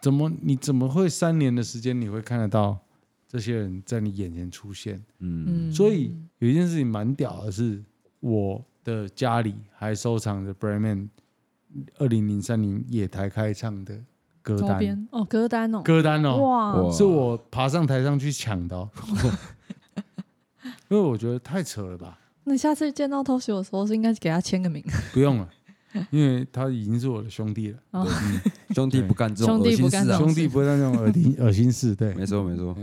[0.00, 2.78] 怎么你怎么会三年的时间你会看得到
[3.28, 5.02] 这些人在你眼前出现？
[5.18, 7.82] 嗯，所以有一件事情蛮屌的是，
[8.20, 11.08] 我的家里还收藏着 BRADMAN。
[11.98, 14.00] 二零零三年野台开唱的
[14.44, 18.88] 歌单哦，歌单哦，歌单哦，哇，是我爬上台上去抢的，哦，
[20.88, 22.18] 因为我觉得太扯了吧。
[22.44, 24.84] 那下次见到 Toshio 的时候，是应该给他签个名？
[25.14, 25.48] 不用了，
[26.10, 27.78] 因为他已经是我的兄弟了。
[27.92, 28.40] 哦嗯、
[28.76, 31.94] 兄弟不干这种恶心事啊，兄弟不会干这种恶心恶心事。
[31.94, 32.76] 对，没错没错。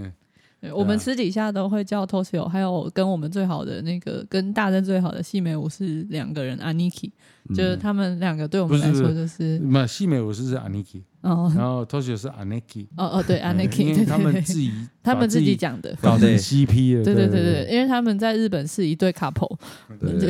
[0.76, 7.10] 我们私底下都会叫 Toshio，还有跟我们最好的那个跟大正最好的细美武士两个人 Aniki，
[7.56, 14.71] 就是他们两个对我们来说就是，没有细美武士是 Aniki，哦，然后 Toshio 是 Aniki，哦哦对 Aniki，因为他们自己
[15.02, 19.58] 他们自己讲的，搞成 CP 了，对对对对，因为他们在日本是一对 couple，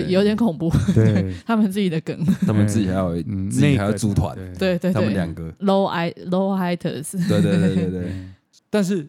[0.08, 2.17] 有点恐怖，对， 他们自己的梗，
[2.48, 4.80] 他们自己还有自己还要组团，对。
[4.80, 5.52] 对，他们两个。
[5.60, 8.12] Low I Low Highters，对对对对对，
[8.72, 9.06] 但是。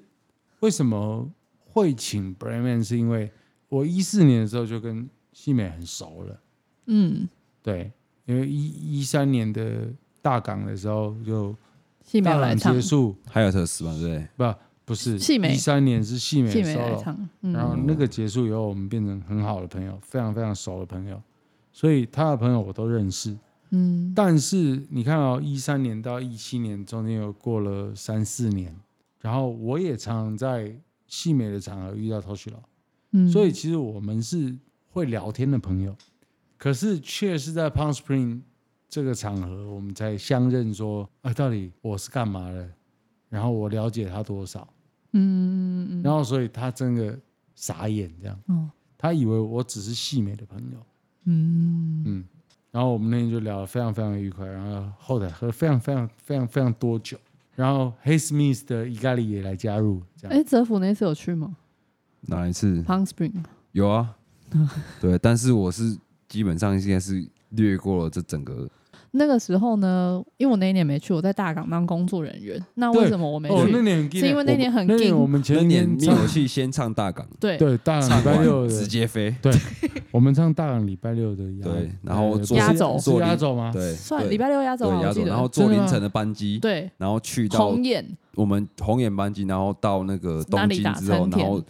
[0.62, 2.82] 为什么会请 BRADMAN？
[2.82, 3.30] 是因为
[3.68, 6.40] 我一四年的时候就跟西美很熟了。
[6.86, 7.28] 嗯，
[7.62, 7.92] 对，
[8.26, 9.88] 因为一一三年的
[10.20, 11.54] 大港的时候就
[12.22, 14.28] 大港结束，还有特斯嘛，对不对？
[14.36, 15.16] 不，不是。
[15.16, 21.20] 一三年是细美 solo，然后那个结束以后，我们变成很好的朋友，非常非常熟的朋友。
[21.72, 23.36] 所以他的朋友我都认识。
[23.70, 28.76] 嗯，但是你看哦一三年到一七年中间有过了三四年。
[29.22, 32.52] 然后我也常常在戏美的场合遇到 Toshio，
[33.12, 34.54] 嗯，所以其实我们是
[34.90, 35.96] 会聊天的朋友，
[36.58, 38.42] 可是却是在 Palm Spring
[38.88, 42.68] 这个场合，我们才相认，说，啊，到底我是干嘛的？
[43.30, 44.68] 然后我了解他多少？
[45.12, 47.18] 嗯，嗯，然后所以他真的
[47.54, 50.78] 傻眼，这样，哦，他以为我只是戏美的朋友，
[51.24, 52.02] 嗯。
[52.04, 52.24] 嗯，
[52.70, 57.16] 然后我们那天就聊得非常非常愉快，然后后来喝非常非常非常非常多酒。
[57.54, 60.36] 然后黑 Smith 的伊咖喱也来加入，这样。
[60.36, 61.56] 哎，泽福那次有去吗？
[62.22, 64.16] 哪一次？Palm Spring 有啊，
[65.00, 68.68] 对，但是我是基本上应该是略过了这整个。
[69.14, 72.58] 那个时候呢，因为我那一年没去，我在大港当工作人员。
[72.74, 73.56] 那为什么我没去？
[74.20, 75.14] 是因为那年很近。
[75.14, 77.26] 我们前年没有去，先唱大港。
[77.38, 79.34] 对对，大港礼拜六直接飞。
[79.42, 79.52] 对，
[80.10, 81.64] 我们唱大港礼拜六的压。
[81.64, 83.70] 对，然后压轴，坐压轴吗？
[83.70, 85.28] 对，算礼拜六压轴，我记得。
[85.28, 88.02] 然后坐凌晨的班机，对，然后去到红眼，
[88.34, 91.62] 我们红眼班机，然后到那个东京之后，然后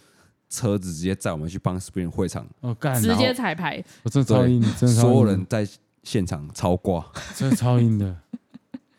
[0.49, 2.47] 车子直接载我们去 Palm Spring 会场。
[2.61, 3.83] 哦，干，直接彩排。
[4.03, 5.67] 我真超硬，真所有人在。
[6.03, 8.15] 现场超挂，真的超硬的，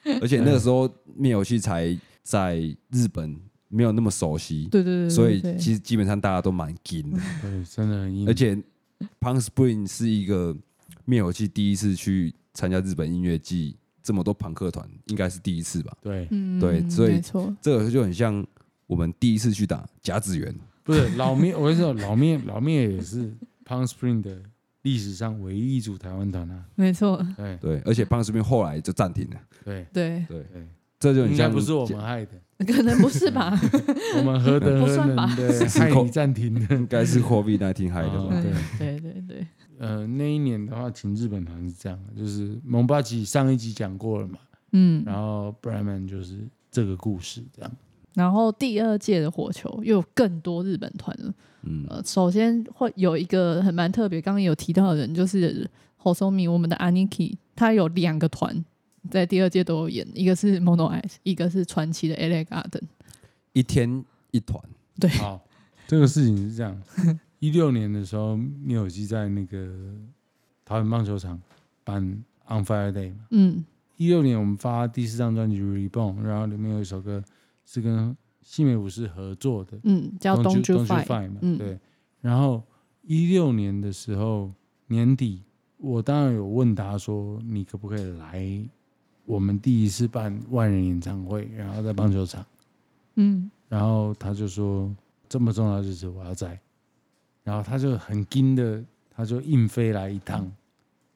[0.20, 2.56] 而且那个时候灭火器才在
[2.90, 3.38] 日本
[3.68, 8.26] 没有那么熟悉，对对对，所以其实基本上大家都蛮硬的，对，真的很硬。
[8.26, 10.56] 而且 p u n k Spring 是一个
[11.04, 15.94] 灭火器第一次去参加日本音乐季，这么多朋克团应该是第一次吧？
[16.00, 16.26] 对，
[16.58, 17.20] 对，所以
[17.60, 18.44] 这个就很像
[18.86, 24.40] 我们第一次去打甲子园，不是老灭，我跟你说老灭老灭也是 p u n k Spring 的。
[24.84, 27.58] 历史上唯一一组台湾团啊，没错，对。
[27.58, 29.86] 对，而且 Palm Spring 后来就暂停了，对。
[29.92, 30.24] 对。
[30.28, 30.46] 对。
[30.52, 30.66] 对，
[31.00, 33.52] 这就应该不是我们害的，可能不是吧？
[34.16, 36.74] 我们何德何能的害你暂停的？
[36.76, 38.40] 应该是 COVID-19 害的吧？
[38.40, 38.52] 对。
[38.78, 39.46] 对对对，
[39.78, 44.38] 呃，那一年的话，请日本团是这样，就是蒙巴吉上一集讲过了嘛，
[44.72, 47.70] 嗯，然后 BRADMAN 就是这个故事这样。
[48.14, 51.34] 然后第二届的火球又有更多日本团了。
[51.62, 58.64] 嗯，呃，首先会有一个很蛮特别，刚刚有提到的人就是侯松明我们的 Aniki，他有两个团
[59.10, 62.82] 在第二届都有演，一个是 Mono Eyes，一个是传奇的 LA Garden，
[63.52, 64.62] 一天一团。
[65.00, 65.40] 对，好，
[65.88, 66.82] 这个事情是这样，
[67.40, 69.66] 一六年的时候，灭火器在那个
[70.64, 71.40] 桃园棒球场
[71.82, 72.02] 办
[72.48, 73.64] On Fire Day 嘛，嗯，
[73.96, 77.24] 一六年我们发第四张专辑 Reborn，然后里面有一首歌。
[77.74, 81.76] 是跟西美武士合作的，嗯，叫 Don't You Fight 嘛，对。
[82.20, 82.62] 然后
[83.02, 84.52] 一六年的时候
[84.86, 85.42] 年底，
[85.78, 88.64] 我当然有问他说，你可不可以来
[89.24, 92.46] 我们第一次办万人演唱会，然后在棒球场，
[93.16, 94.94] 嗯，然后他就说
[95.28, 96.56] 这么重要的日子我要在，
[97.42, 100.48] 然后他就很惊的，他就硬飞来一趟，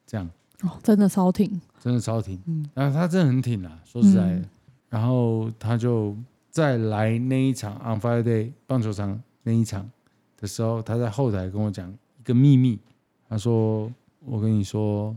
[0.05, 0.29] 这样。
[0.63, 4.49] 哦，真的超挺，真的超挺，嗯，然后他真的很挺啊，说实在的，嗯、
[4.89, 6.13] 然后他就
[6.49, 9.89] 再来那一场 On Fire Day 棒球场那一场
[10.37, 12.79] 的时候，他在后台跟我讲一个秘密，
[13.27, 13.91] 他说
[14.25, 15.15] 我跟你说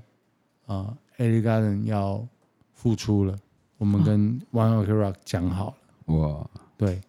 [0.66, 2.27] 啊，Eric Garden 要
[2.75, 3.38] 复出了。
[3.79, 5.75] 我们跟 One Ok Rock 讲好
[6.07, 7.01] 了，哇，对，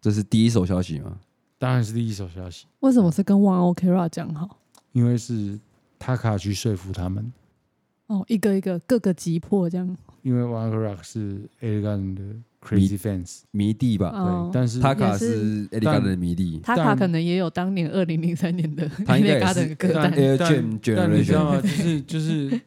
[0.00, 1.18] 这是第一手消息吗？
[1.58, 2.66] 当然是第一手消息。
[2.80, 4.58] 为什么是跟 One Ok Rock 讲好？
[4.92, 5.60] 因为是
[5.98, 7.30] 他卡去说服他们。
[8.06, 9.96] 哦，一个一个各个击破这样。
[10.22, 12.22] 因为 One Ok Rock 是 Eric Garden 的
[12.64, 14.10] Crazy Fans 迷弟吧？
[14.10, 16.58] 对，但是塔卡是 Eric Garden 的迷弟。
[16.60, 20.10] 塔卡可能也有当年二零零三年的 Eric Garden 的歌单。
[20.96, 21.60] 但你知道吗？
[21.60, 22.60] 就是 就是，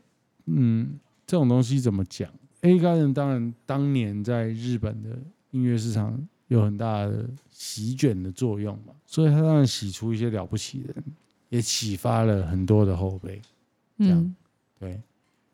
[0.46, 2.30] 嗯，这种东西怎么讲
[2.62, 5.18] ？Eric Garden 当然当年在日本的
[5.52, 11.04] 音乐市场有很大的席卷的作用嘛，所以他当然洗出一些了不起的人，
[11.50, 13.42] 也启发了很多的后辈。
[13.98, 14.36] 这样，嗯、
[14.80, 15.02] 对，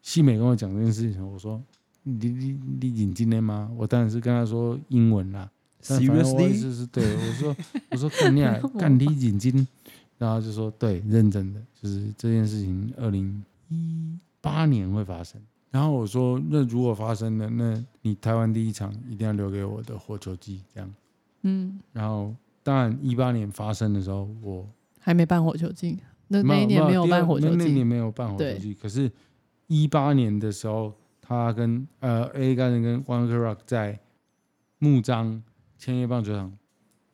[0.02, 1.64] 西美跟我讲这件事情，我说
[2.04, 3.70] 你你你引进的吗？
[3.76, 5.50] 我当然是跟他说英文啦。
[5.82, 6.54] Seriously？
[6.54, 7.56] 是对，我说
[7.92, 8.42] 我说干你
[8.80, 9.68] 干你引进，
[10.18, 15.42] 然后就说对，认真的，就是这件事情，二零一八年会发生。
[15.72, 20.94] 然后我说：“那如果发生了，那你台湾第一场一定要留给我的火球祭，这样。”
[21.42, 21.80] 嗯。
[21.92, 28.74] 然后，当然一八年发生的时候，我还没办火球祭，那那一年没有办火球祭，那年没有办火球祭。
[28.76, 29.12] 可是，
[29.66, 30.94] 一八年的时候，
[31.26, 33.98] 他跟呃 A 干人跟 One Ok Rock 在
[34.78, 35.42] 木章
[35.78, 36.56] 千叶棒球场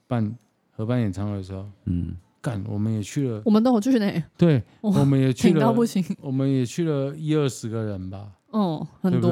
[0.08, 0.36] 办
[0.72, 2.18] 合办演唱会的时候，嗯。
[2.42, 4.24] 干，我们也去了，我们都有去呢。
[4.38, 5.76] 对，我们也去了，
[6.22, 8.32] 我们也去了一二十个人吧。
[8.52, 9.30] 哦，很多，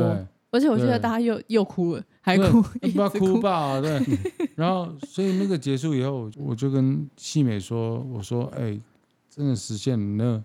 [0.52, 3.80] 而且我记得大家又又哭了，还哭，不要哭吧？
[3.80, 4.02] 对。
[4.56, 8.78] 然后，所以那个结束以后，我就跟细美说：“我说，哎，
[9.30, 10.44] 真的实现了，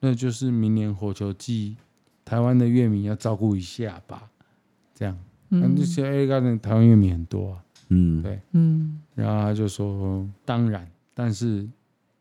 [0.00, 1.74] 那那就是明年火球祭，
[2.24, 4.30] 台湾的乐迷要照顾一下吧。
[4.94, 5.18] 这样，
[5.50, 7.64] 嗯，这些 A 咖的台湾乐迷很多啊。
[7.88, 9.00] 嗯，对，嗯。
[9.14, 11.68] 然后他就说：当然，但是。”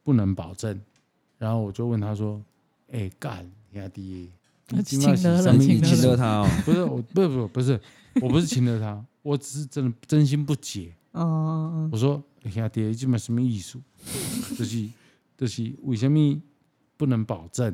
[0.06, 0.78] 不能保证，
[1.38, 2.44] 然后我就问他说
[2.92, 4.30] ：“哎，干兄弟，
[4.68, 7.82] 你请了了，请了他哦，不是，我不是不是不是，
[8.22, 10.94] 我不是请了他，我只是真的真心不解。
[11.14, 13.80] 哦，我说兄弟，你这么什么艺术？
[14.58, 14.90] 就是
[15.38, 16.42] 就是为什么
[16.98, 17.74] 不能保证？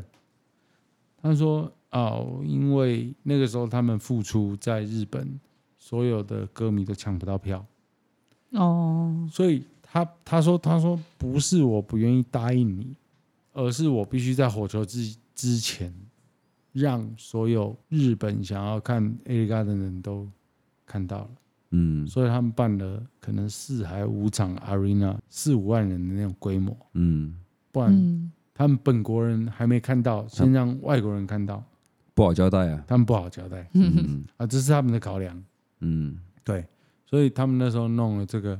[1.19, 5.39] 他说哦，因为那个时候他们复出在日本，
[5.77, 7.65] 所有的歌迷都抢不到票。
[8.51, 12.95] 哦，所以。”他他说他说不是我不愿意答应你，
[13.53, 15.91] 而是我必须在火球之之前，
[16.73, 20.29] 让所有日本想要看 Garden 的人都
[20.85, 21.29] 看到了，
[21.71, 27.39] 嗯，所以他们办了可能四还五场 Arena 四五万人的那种规模，嗯，
[27.71, 31.63] 不然他们本国人还没看到，先让外国人看到，
[32.19, 34.25] 不好交代啊，他们不好交代，嗯。
[34.35, 35.41] 啊，这是他们的考量，
[35.79, 36.65] 嗯，对，
[37.05, 38.59] 所以他们那时候弄了这个。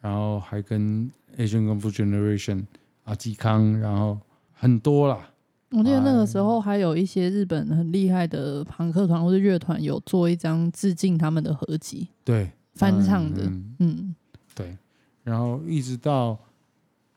[0.00, 2.66] 然后还跟 Asian Kung Fu Generation
[3.04, 4.16] 阿基康，然后
[4.52, 5.28] 很多啦。
[5.70, 14.14] 我记得那个时候还有一些日本很厉害的朋克团或者乐团有做一张致敬他们的合集，对，翻唱的，嗯，嗯。
[14.54, 14.78] 对。
[15.24, 16.38] 然后一直到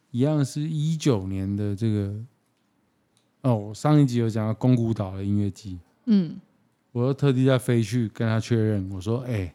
[0.09, 2.13] 一样是一九年的这个，
[3.43, 5.77] 哦，我上一集有讲到宫古岛的音乐祭，
[6.07, 6.35] 嗯，
[6.91, 9.53] 我又特地再飞去跟他确认，我说，哎。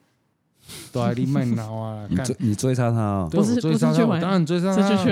[0.92, 2.06] 都爱你麦闹啊！
[2.12, 3.28] 你追你追杀他啊？
[3.32, 5.02] 不是追杀他，我当然追杀他。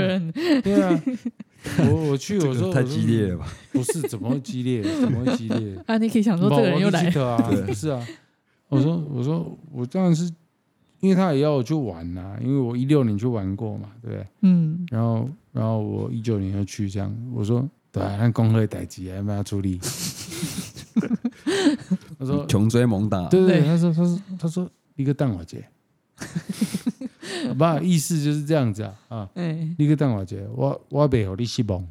[0.60, 1.02] 对啊，
[1.90, 3.46] 我我去， 我说太激烈了吧？
[3.72, 4.82] 不是，怎么会激烈？
[5.00, 5.74] 怎么会激烈？
[5.88, 7.50] 啊，你可以想说这个人又来了啊？
[7.66, 8.06] 不是啊，
[8.68, 10.30] 我说我说我当然是，
[11.00, 14.26] 因为他也要我去玩呐，因为我一六年去玩过嘛，对不对？
[14.42, 14.86] 嗯。
[14.90, 19.78] 然后然后我一九年又去这样，我说对啊，那公会逮鸡，要不要处理？
[22.18, 24.70] 他说穷追猛打，对对，他说他说他说。
[24.96, 25.62] 一个蛋瓦节，
[27.58, 29.30] 不， 意思就是这样子啊啊！
[29.76, 31.86] 一个蛋瓦节，我我背后你失望，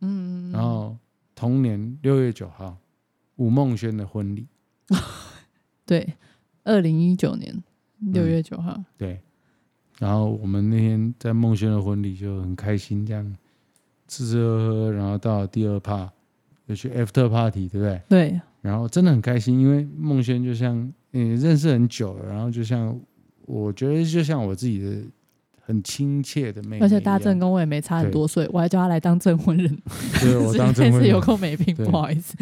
[0.00, 0.96] 嗯，然后
[1.36, 2.76] 同年六月九号，
[3.36, 4.48] 吴梦轩的婚礼，
[5.86, 6.14] 对，
[6.64, 7.62] 二零一九年
[8.00, 9.20] 六月九号，对，
[10.00, 13.36] 然后我们那天在梦轩的婚礼就很开心，这样
[14.12, 16.10] 吃吃喝喝，然后到第二趴，
[16.68, 18.00] 就去 after party，对不对？
[18.08, 20.92] 对，然后真的很开心，因为梦轩就像。
[21.14, 22.98] 嗯，认识很久了，然后就像
[23.44, 24.96] 我觉得，就像我自己的
[25.60, 29.78] 很亲切的妹妹，而且大正跟我也没差很多岁，我还叫他来当证婚人。
[30.22, 32.34] 对，我 当证婚人是有空没病，不好意思。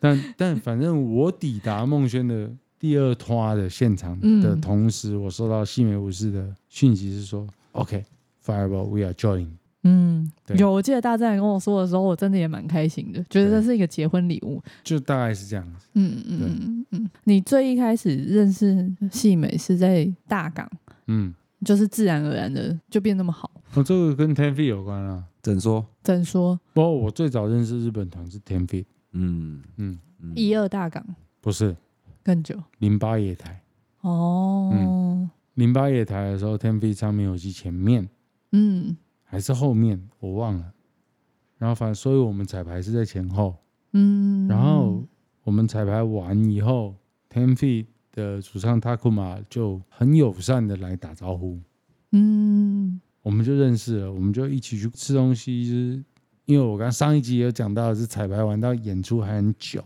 [0.00, 9.50] 但但反正我抵达梦轩的第二趴的现场的同时，我收到西美武士的讯息是说，OK，Fireball，We are joining。
[9.86, 15.86] 嗯，有，我记得大战跟我说的时候，我真的也蛮开心的，觉得这是一个结婚礼物，就大概是这样子。
[15.92, 20.66] 嗯嗯嗯嗯，你最一开始认识细美是在大港，
[21.06, 23.50] 嗯，就是自然而然的就变那么好。
[23.74, 25.84] 我、哦、这个跟 Ten Feet 有关啊，怎说？
[26.02, 26.58] 怎说？
[26.72, 29.62] 不过我最早认识日本团是 Ten Feet，嗯。
[29.76, 29.98] 嗯，
[30.34, 31.04] 一二大港。
[31.42, 31.76] 不是。
[32.22, 33.60] 更久，零八野台。
[34.00, 38.08] 哦，嗯，零八野台的时候，Ten Feet 唱片有机前面，
[38.52, 38.96] 嗯。
[39.34, 40.64] 还是后面我忘了，
[41.58, 43.56] 然后反正所以我们彩排是在前后，
[43.92, 45.02] 嗯，然后
[45.42, 46.94] 我们彩排完以后
[47.28, 51.58] ，Ten Feet 的主唱 Takuma 就很友善的来打招呼，
[52.12, 56.04] 嗯，我们就认识了，我们就一起去吃东西，就是
[56.44, 59.84] 因为我刚上一集有讲到是彩排完到演出还很久，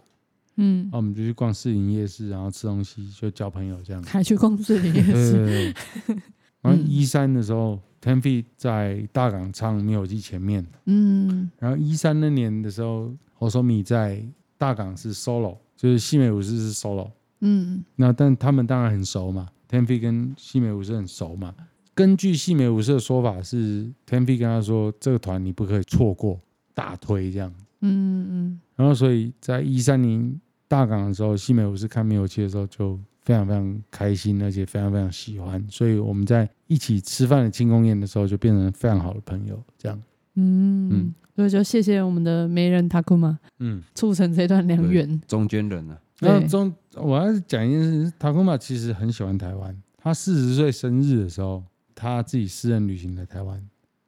[0.56, 5.74] 嗯，然后我们就去逛市营夜市，然后吃东西就交朋友这样，还去逛市营夜市，对对
[6.06, 6.22] 对，
[6.62, 7.78] 然后一三的时候。
[8.00, 14.24] Ten Feet 在大港唱灭火器前面，嗯，然后一三那年的时候，Hosomi 在
[14.56, 21.52] 大港是 solo，就是西美武士是 solo，嗯，那但他们当然很熟嘛，Ten Feet 跟西美武士很熟嘛。
[21.92, 26.40] 根据西美武士的说法是，Ten Feet 跟他说这个团你不可以错过，
[26.74, 32.96] 大推这样，嗯嗯，然后所以在一三年大港的时候，西美武士看灭火器的时候就。
[33.28, 39.62] 非常非常开心，而且非常非常喜欢，所以我们在一起吃饭的庆功宴的时候，就变成非常好的朋友。
[39.76, 40.02] 这样，
[40.36, 45.20] 嗯嗯，所以就谢谢我们的媒人 Takuma，嗯，促成这段良缘。
[45.26, 45.98] 中间人呢？
[46.20, 49.76] 那中我要讲一件事，Takuma 其实很喜欢台湾。
[49.98, 51.62] 他四十岁生日的时候，
[51.94, 53.62] 他自己私人旅行来台湾。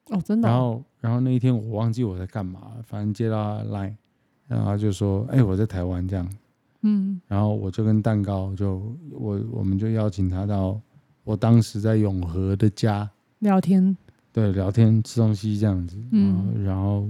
[0.06, 0.48] 哦，真的。
[0.48, 3.94] 然后，然后那一天我忘记我在干嘛，反正接到他 line，
[4.48, 6.26] 然后他就说：“哎，我在台湾。”这样。
[6.82, 10.80] 嗯，然后我就跟蛋糕就我我们就邀请他到
[11.24, 13.08] 我当时在永和的家
[13.40, 13.94] 聊天，
[14.32, 17.06] 对，聊天吃东西这样子，嗯，然后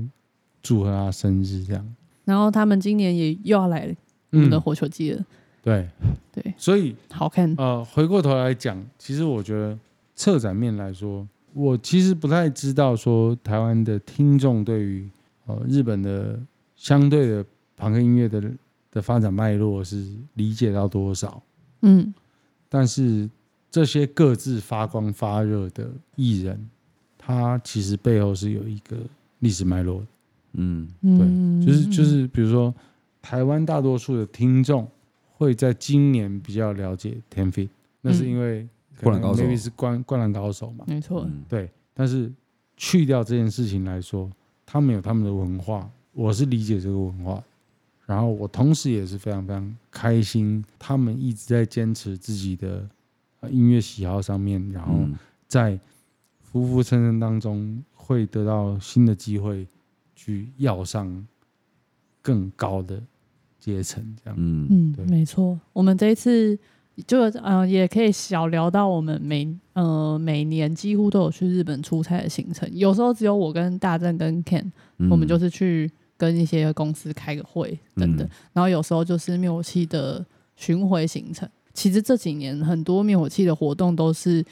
[0.60, 1.94] 祝贺他生日这样。
[2.24, 3.96] 然后他们今年也又要来
[4.30, 5.26] 我们的火球季了，嗯、
[5.62, 5.88] 对
[6.32, 7.54] 对， 所以好看。
[7.56, 9.78] 呃，回过头来讲，其实我觉得
[10.16, 15.08] 策展面来说，我其实不太知道说台湾的听众对于
[15.46, 16.40] 呃日本的
[16.74, 17.44] 相对的
[17.76, 18.42] 朋克音乐的。
[18.90, 21.42] 的发展脉络是理解到多少？
[21.82, 22.12] 嗯，
[22.68, 23.28] 但是
[23.70, 26.68] 这些各自发光发热的艺人，
[27.16, 28.96] 他其实背后是有一个
[29.38, 30.06] 历史脉络的。
[30.54, 32.74] 嗯，对，就是就是，比如说
[33.22, 34.86] 台湾大多数的听众
[35.32, 37.68] 会在今年比较了解 Ten Feet，
[38.00, 38.68] 那是因为
[39.00, 41.70] 灌篮高手是灌灌篮高手嘛，没错，对。
[41.94, 42.32] 但是
[42.76, 44.28] 去掉这件事情来说，
[44.66, 47.42] 他们有他们的文化，我是理解这个文化。
[48.10, 52.84] 然后我同时也是非常非常开心，他们一直在坚持自己的
[53.48, 55.06] 音乐喜好上面，然后
[55.46, 55.78] 在
[56.40, 59.64] 浮浮沉沉当中会得到新的机会，
[60.16, 61.24] 去要上
[62.20, 63.00] 更高的
[63.60, 64.36] 阶层，这样。
[64.36, 65.56] 嗯嗯，没错。
[65.72, 66.58] 我们这一次
[67.06, 74.68] 就呃也可以小聊到我们每呃每年几乎都有去日本出差的行程，有时候只有我跟大正跟 Ken，
[75.08, 75.88] 我们就是去。
[76.20, 80.22] 跟一些公司开个会等等，然后有时候就是灭火器的
[80.54, 81.48] 巡回行程。
[81.72, 84.44] 其实这几年很多灭火器的活动都是，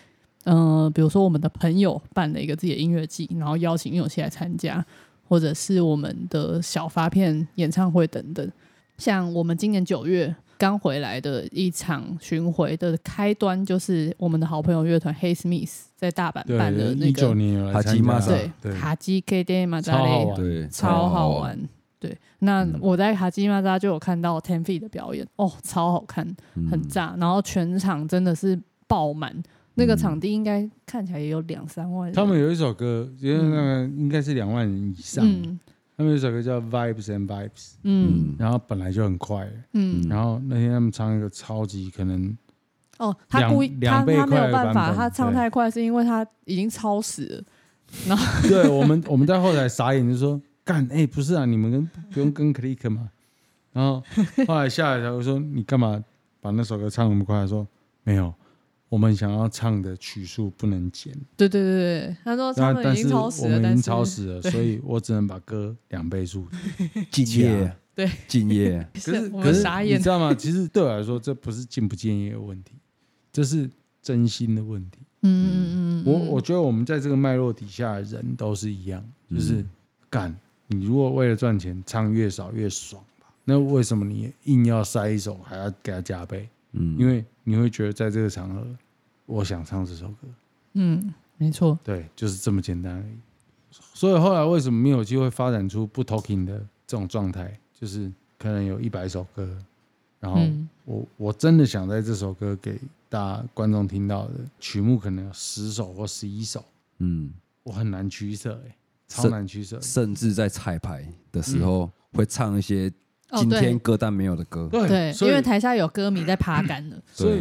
[0.44, 4.82] 嗯、呃，比如说我们的朋友办了一个自己的音乐季，然后邀请灭火器来参加，
[5.28, 8.50] 或者是我们的小发片演唱会等等。
[8.96, 21.56] 像我们今年九月刚回来的一场巡回的开端，就是我们的好朋友乐团 Hey Smith 在大阪办的那个哈基马扎，对，哈基 K D 马扎雷，对，超好玩。
[22.00, 26.26] 对，那我在哈基马扎就有看到 Ten Feet 的表演，哦，超好看，
[26.70, 28.56] 很炸，然后全场真的是
[28.86, 29.40] 爆满，
[29.74, 32.14] 那个场地应该看起来也有两三万人。
[32.14, 35.24] 他们有一首歌，因为那个应该是两万人以上。
[35.98, 42.34] 他们有一首歌叫 Vibes and Vibes，嗯，然后本来就很快，嗯，然后那天他们唱一个超级可能。
[42.98, 47.44] 哦，他故意，他他没有办法，他唱太快是因为他已经超时了。
[48.06, 53.08] 然后， 对我们我们在后台傻眼，就说干，哎、欸，不是啊，你们跟不用跟 click 嘛。
[53.72, 54.02] 然后
[54.46, 56.02] 后来下来，我说你干嘛
[56.40, 57.34] 把那首歌唱那么快？
[57.40, 57.66] 他说
[58.04, 58.32] 没有，
[58.88, 61.12] 我们想要唱的曲数不能减。
[61.36, 66.46] 对对对对，他说唱的已经超时了，我们已经超时了， 所以我只能把歌两倍速
[67.10, 68.86] 敬业，对敬业。
[68.94, 70.34] 可是可是你知道吗？
[70.34, 72.72] 其实对我来说，这不是敬不敬业的问题。
[73.32, 73.68] 这是
[74.00, 74.98] 真心的问题。
[75.22, 79.64] 嗯嗯嗯，我我觉得我们在这个脉络底下的人都是一样，就是
[80.08, 80.34] 干。
[80.68, 83.26] 你如果为了赚钱，唱越少越爽吧？
[83.44, 86.48] 那为什么你硬要塞一首，还要给他加倍？
[86.78, 88.66] 嗯，因为你会觉得在这个场合，
[89.26, 90.28] 我想唱这首歌。
[90.74, 93.18] 嗯，没错，对，就是这么简单而已。
[93.70, 97.58] 所以后来为什么没有机会发展出不 talking 的这种状态？
[97.74, 99.56] 就是可能有一百首歌，
[100.20, 100.40] 然后
[100.84, 106.64] 我、嗯、我真的想在这首歌给大家观众听到的曲目，可能有十首或十一首，
[106.98, 108.76] 嗯，我很难取舍，哎，
[109.06, 112.92] 超难取舍，甚至在彩排的时候会唱一些
[113.36, 117.40] 今天歌单没有的歌，对，对，因为台下有歌迷在爬杆的， 所以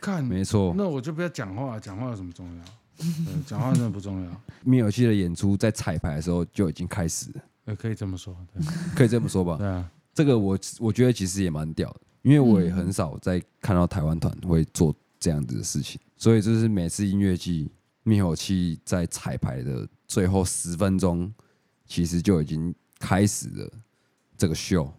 [0.00, 2.64] 看没错，那我就不要讲话，讲话有什么重要？
[3.46, 4.42] 讲话真的不重要。
[4.64, 8.64] 灭火器的演出在彩排的时候就已经开始了，呃，可以这么说，对，
[8.96, 9.56] 可以这么说吧。
[9.58, 17.70] 对啊，这个我我觉得其实也蛮屌的，因为我也很少在看到台湾团会做这样子的事情，所以就是每次音乐季
[18.02, 21.32] 灭火器在彩排的最后十分钟，
[21.86, 23.70] 其实就已经开始了
[24.36, 24.92] 这个秀。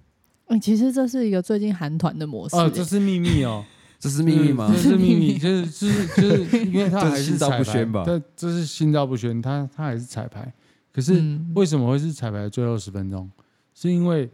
[0.48, 3.64] 嗯，其实这是一个最近韩团的模式，哦，这是秘密哦。
[4.04, 4.70] 这是秘密吗？
[4.70, 8.04] 这是秘密， 就是就是就是，因为他 还是心照不宣吧？
[8.06, 10.54] 这这是心照不宣，他他还是彩排。
[10.92, 11.24] 可是
[11.56, 13.32] 为什么会是彩排的最后十分钟？
[13.74, 14.30] 是因为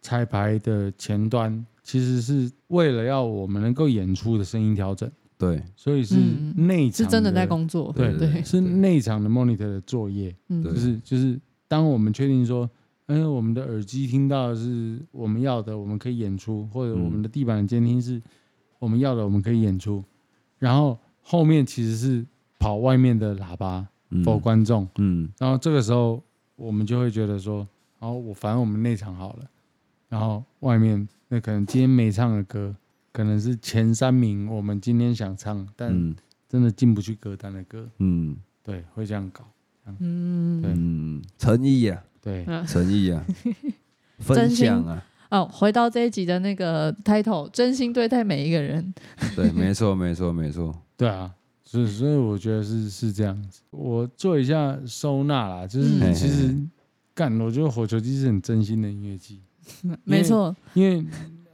[0.00, 5.08] 彩排的前端其实是为了要我们能够演出的声音调整。
[5.38, 6.16] 对，所以是
[6.56, 7.92] 内场是真的在工作。
[7.96, 10.34] 对对，是内场的 monitor 的作业。
[10.48, 12.68] 嗯就是就是，当我们确定说，
[13.06, 18.20] 哎，我们的耳机听到的是我们要的，我们可以演出，或者我们的地板的监听是。
[18.78, 20.02] 我们要的我们可以演出，
[20.58, 22.26] 然后后面其实是
[22.58, 23.86] 跑外面的喇叭
[24.24, 26.20] for 观众，嗯，然后这个时候
[26.56, 27.58] 我们就会觉得说，
[28.00, 29.48] 然后我反正我们内场好了，
[30.08, 32.74] 然后外面那可能今天没唱的歌，
[33.12, 36.16] 可能是前三名我们今天想唱，但
[36.48, 39.44] 真的进不去歌单的歌，嗯，对，会这样搞，
[40.00, 40.74] 嗯，对，
[41.38, 43.24] 诚意啊，对，诚意啊，
[44.20, 45.04] 分享啊。
[45.30, 48.94] 哦，回到这一集的那个 title，真心对待每一个人。
[49.34, 50.72] 对，没错，没错，没错。
[50.96, 51.32] 对啊，
[51.64, 53.62] 所以所以我觉得是是这样子。
[53.70, 56.54] 我做一下收纳啦，就是其实
[57.14, 59.40] 干，我觉得火球机是很真心的音乐机。
[60.04, 61.02] 没错，因为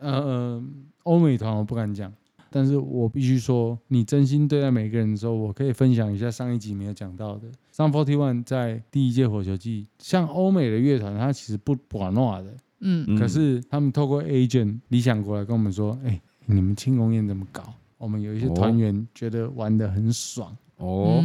[0.01, 0.61] 呃，
[1.05, 2.13] 欧美团我不敢讲，
[2.51, 7.47] 但是我必须说，你真心对待每个人的时候，我可以分享一下上一集没有讲到的。
[7.79, 12.53] Sum 41在第一届火球季，像欧美的乐团，它其实不玩闹的。
[12.81, 17.63] 嗯，可是他们透过 agent 理想国来跟我们说，哎、欸，你们庆功宴怎么搞？
[17.97, 21.23] 我们有一些团员觉得玩的很爽哦，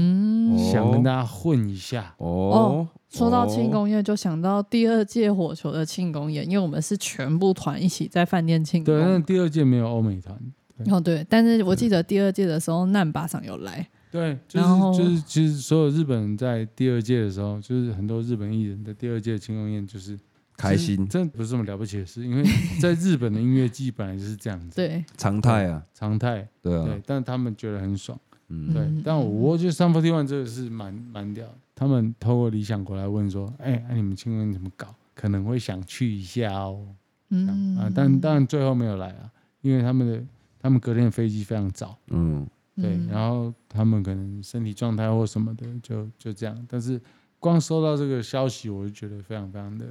[0.72, 2.28] 想跟大家混一下哦。
[2.28, 8.94] 哦，说到庆功宴，就想到第二届火球的庆功宴，因为我们是全部团一起在饭店庆功。
[8.94, 10.40] 对，但第二届没有欧美团。
[10.92, 13.90] 哦，对，但是我记得第二届的时候，难巴桑有来。
[14.14, 20.18] 对，就是后就是其实所有日本人在第二届的时候，就是很多日本艺人的第二届庆功宴就是。
[20.56, 22.44] 开心，真不是什么了不起的事，因为
[22.80, 28.18] 在日本的音乐季本来就是这样子，对， 常态啊，常态，对啊，对，但他们觉得很爽，
[28.50, 34.94] 嗯，对，但我觉得 Sum 41这个是蛮蛮屌的，他们透过理想国来问说，哎，那你们庆功宴怎么搞？
[35.16, 36.86] 可能会想去一下哦，
[37.30, 40.24] 嗯啊，但但最后没有来啊，因为他们的
[40.62, 42.46] 他们隔天的飞机非常早，嗯，
[42.76, 47.00] 对，然后他们可能身体状态或什么的就就这样，但是
[47.40, 49.86] 光收到这个消息，我就觉得非常非常的。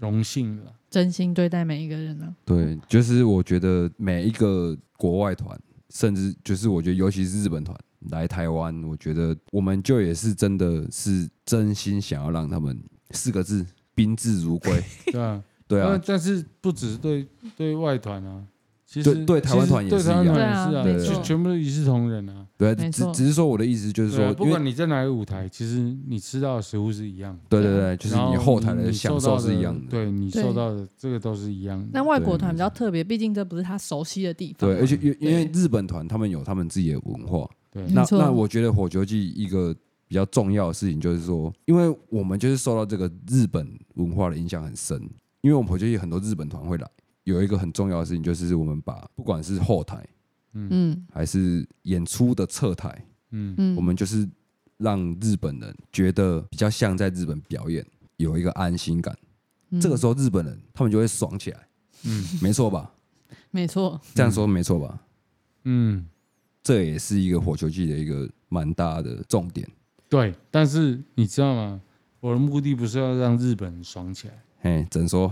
[0.00, 2.30] 荣幸了，真心对待每一个人呢、啊。
[2.44, 5.60] 对，就是我觉得每一个国外团，
[5.90, 7.76] 甚至就是我觉得尤其是日本团
[8.10, 14.80] 来台湾，我觉得我们就也是真的是真心想要让他们四个字宾至如归。
[15.10, 16.00] 对啊，对啊。
[16.06, 17.26] 但是不只是对
[17.56, 18.46] 对外团啊。
[18.90, 20.72] 其实对台湾团也是一样，对啊，
[21.04, 22.46] 就全部都一视同仁啊。
[22.56, 27.38] 对，只只是说我的意思就是说，不管你在哪个舞台，其实你吃到的食物是一样。
[27.50, 29.82] 对对对，就是你后台的享受是一样的。
[29.90, 31.88] 对你受到的这个都是一样的。
[31.92, 34.70] 但外国团比较特别，毕竟这不是他熟悉的地方。
[34.70, 37.46] 对，而且因因为日本团他们有他们自己的文化。
[37.70, 39.76] 对，那那我觉得火球祭一个
[40.08, 44.98] 比较重要的事情就是说，因为我们就是受到这个日本文化的影响很深，
[45.42, 46.88] 因为我们火球祭很多日本团会来。
[47.28, 50.02] 有一个很重要的事情，就是我们把不管是后台，
[50.54, 54.26] 嗯，还是演出的侧台，嗯，我们就是
[54.78, 59.14] 让日本人觉得比较像在日本表演，有一个安心感。
[59.78, 61.68] 这个时候日本人他们就会爽起来，
[62.04, 62.90] 嗯，没错吧？
[63.50, 64.98] 没错，这样说没错吧？
[65.64, 66.06] 嗯，
[66.62, 69.68] 这也是一个火球季的一个蛮大的重点。
[70.08, 71.80] 对，但是你知道吗？
[72.20, 75.30] 我的目的不是要让日本人爽起来，嘿，怎说？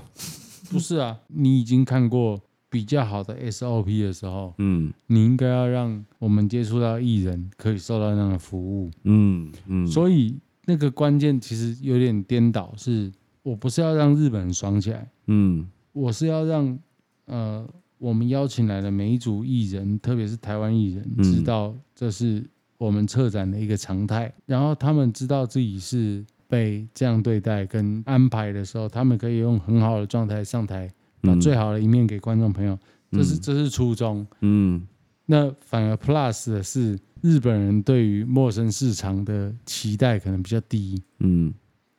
[0.71, 13.11] 不是啊，你已经看过比较好的 SOP 的时候，嗯，你应该要让我们接触到艺人可以受到那样的服务，嗯嗯，所以那个关键其实有点颠倒，是
[13.43, 16.79] 我不是要让日本人爽起来，嗯，我是要让
[17.27, 17.67] 呃
[17.99, 22.45] 我们邀请来的每一组艺人，特别是台湾艺人，知道这是
[22.77, 24.31] 我们策展的一个常态。
[24.45, 30.91] 然后他们知道自己是被这样对待跟安排的时候，他们可以用很好的状态上台，
[31.21, 32.79] 把最好的一面给观众朋友。
[33.11, 34.27] 嗯、这是这是初衷。
[34.41, 34.87] 嗯，
[35.27, 41.03] 那反而 Plus 的是日本人对于陌生市场的期待可能比较低。
[41.21, 41.53] 嗯。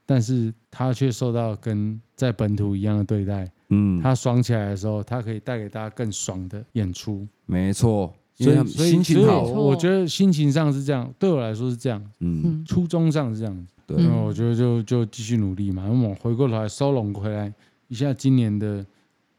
[0.10, 17.52] 但是他却受到跟在本土一样的对待，嗯，他爽起来的时候，他可以带给大家更爽的演出，没错，所以心情好，我觉得心情上是这样，对我来说是这样，嗯，初衷上是这样，对，那我觉得就就继续努力嘛，那我们回过头来收拢回来
[17.88, 18.86] 一下今年的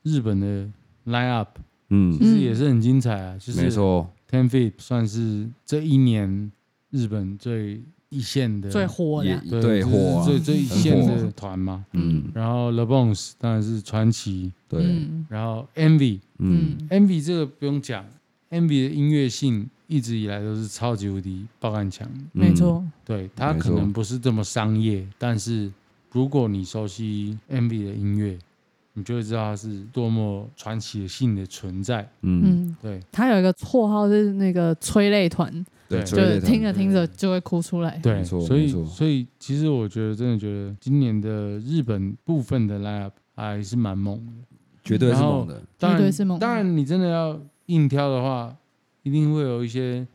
[0.03, 0.69] 日本的
[1.07, 1.59] line up，
[1.91, 6.51] 嗯，其实也是很精彩啊，就是没错，Ten Feet 算是这一年
[6.91, 7.83] 日本最。
[8.11, 14.83] 一线的最火的，对，最火最最一线的团嘛，嗯，然后 The Bones 当然是传奇，对，
[15.29, 18.07] 然后 Envy，嗯，Envy 这个不用讲
[18.49, 25.73] ，Envy 的音乐性一直以来都是超级无敌爆干强，没错，对，他可能不是这么商业，但是
[26.13, 28.39] 如果你熟悉 Envy 的音乐，
[28.93, 35.67] 你就会知道他是多么传奇性的存在，嗯，对，他有一个绰号是那个催泪团。
[35.89, 37.99] 对，就听着听着就会哭出来。
[38.03, 44.33] 对，所以所以其实我觉得真的觉得今年的日本部分的 line-up 还是蛮猛的，
[44.85, 46.39] 绝对是猛的，绝对是猛。
[46.39, 48.55] 当然你真的要硬挑的话，
[49.09, 50.07] 一定会有一些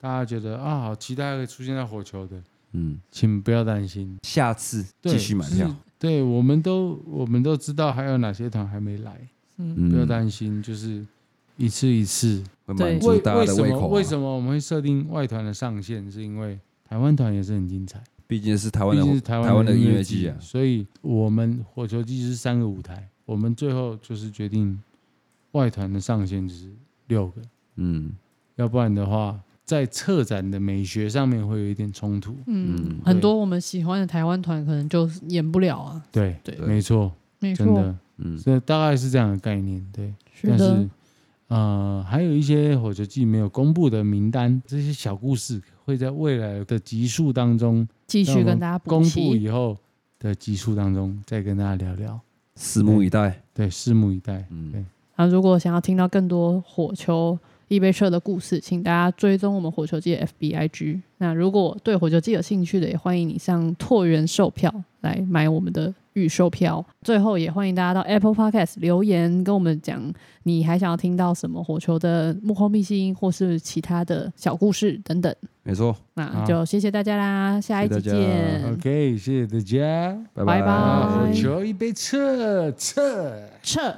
[0.00, 2.42] 大家觉得啊，好期待会出现在火球的。
[2.72, 5.74] 嗯，请不要担心，下次继续买票。
[5.98, 9.28] 对，我们都我们都知道还有哪些团还没来，
[9.58, 11.06] 嗯，不要担心，就是。
[11.60, 13.86] 一次一次，满足大家的胃口、啊。
[13.88, 16.08] 为什么我们会设定外团的上限？
[16.08, 16.56] 是因为
[16.88, 20.36] 台湾团也是很精彩，毕竟是台湾的台湾的音乐季啊。
[20.38, 24.80] 所以我们火球季是三个舞台，我们最后就是决定
[25.50, 26.70] 外团的上限就是
[27.08, 27.42] 六个。
[27.74, 28.12] 嗯，
[28.58, 32.36] 要不然的话，在策展的美学上面会有一点冲突。
[32.46, 36.02] 嗯，很多我们喜欢的台湾团可能就演不了啊。
[36.12, 39.84] 对对，没错，没错，真的，嗯，所以大概是这样的概念。
[39.92, 40.88] 对，是但是。
[41.48, 49.74] 呃，还有一些火球祭没有公布的名单，这些小故事会在未来的集数当中继续跟大家公布以后
[50.18, 52.20] 的集数当中再跟大家聊聊，
[52.54, 53.40] 拭目以待。
[53.54, 54.44] 对，拭目以待。
[54.50, 54.84] 嗯，对。
[55.16, 57.38] 那如果想要听到更多火球
[57.68, 61.00] 易贝社的故事，请大家追踪我们火球季的 FBIG。
[61.18, 65.94] 那如果对火球季有兴趣的，也欢迎你上拓元售票来买我们的。
[66.14, 70.02] 预售票，最后也欢迎大家到 Apple Podcast 留言跟我们讲，
[70.42, 75.32] 你还想要听到什么火球的幕后秘辛，或是其他的小故事等等。
[75.62, 78.64] 没错，那就谢谢大家啦，好下一集见。
[78.72, 81.06] OK，谢谢大家，拜拜。
[81.06, 83.94] 火球一杯撤撤撤。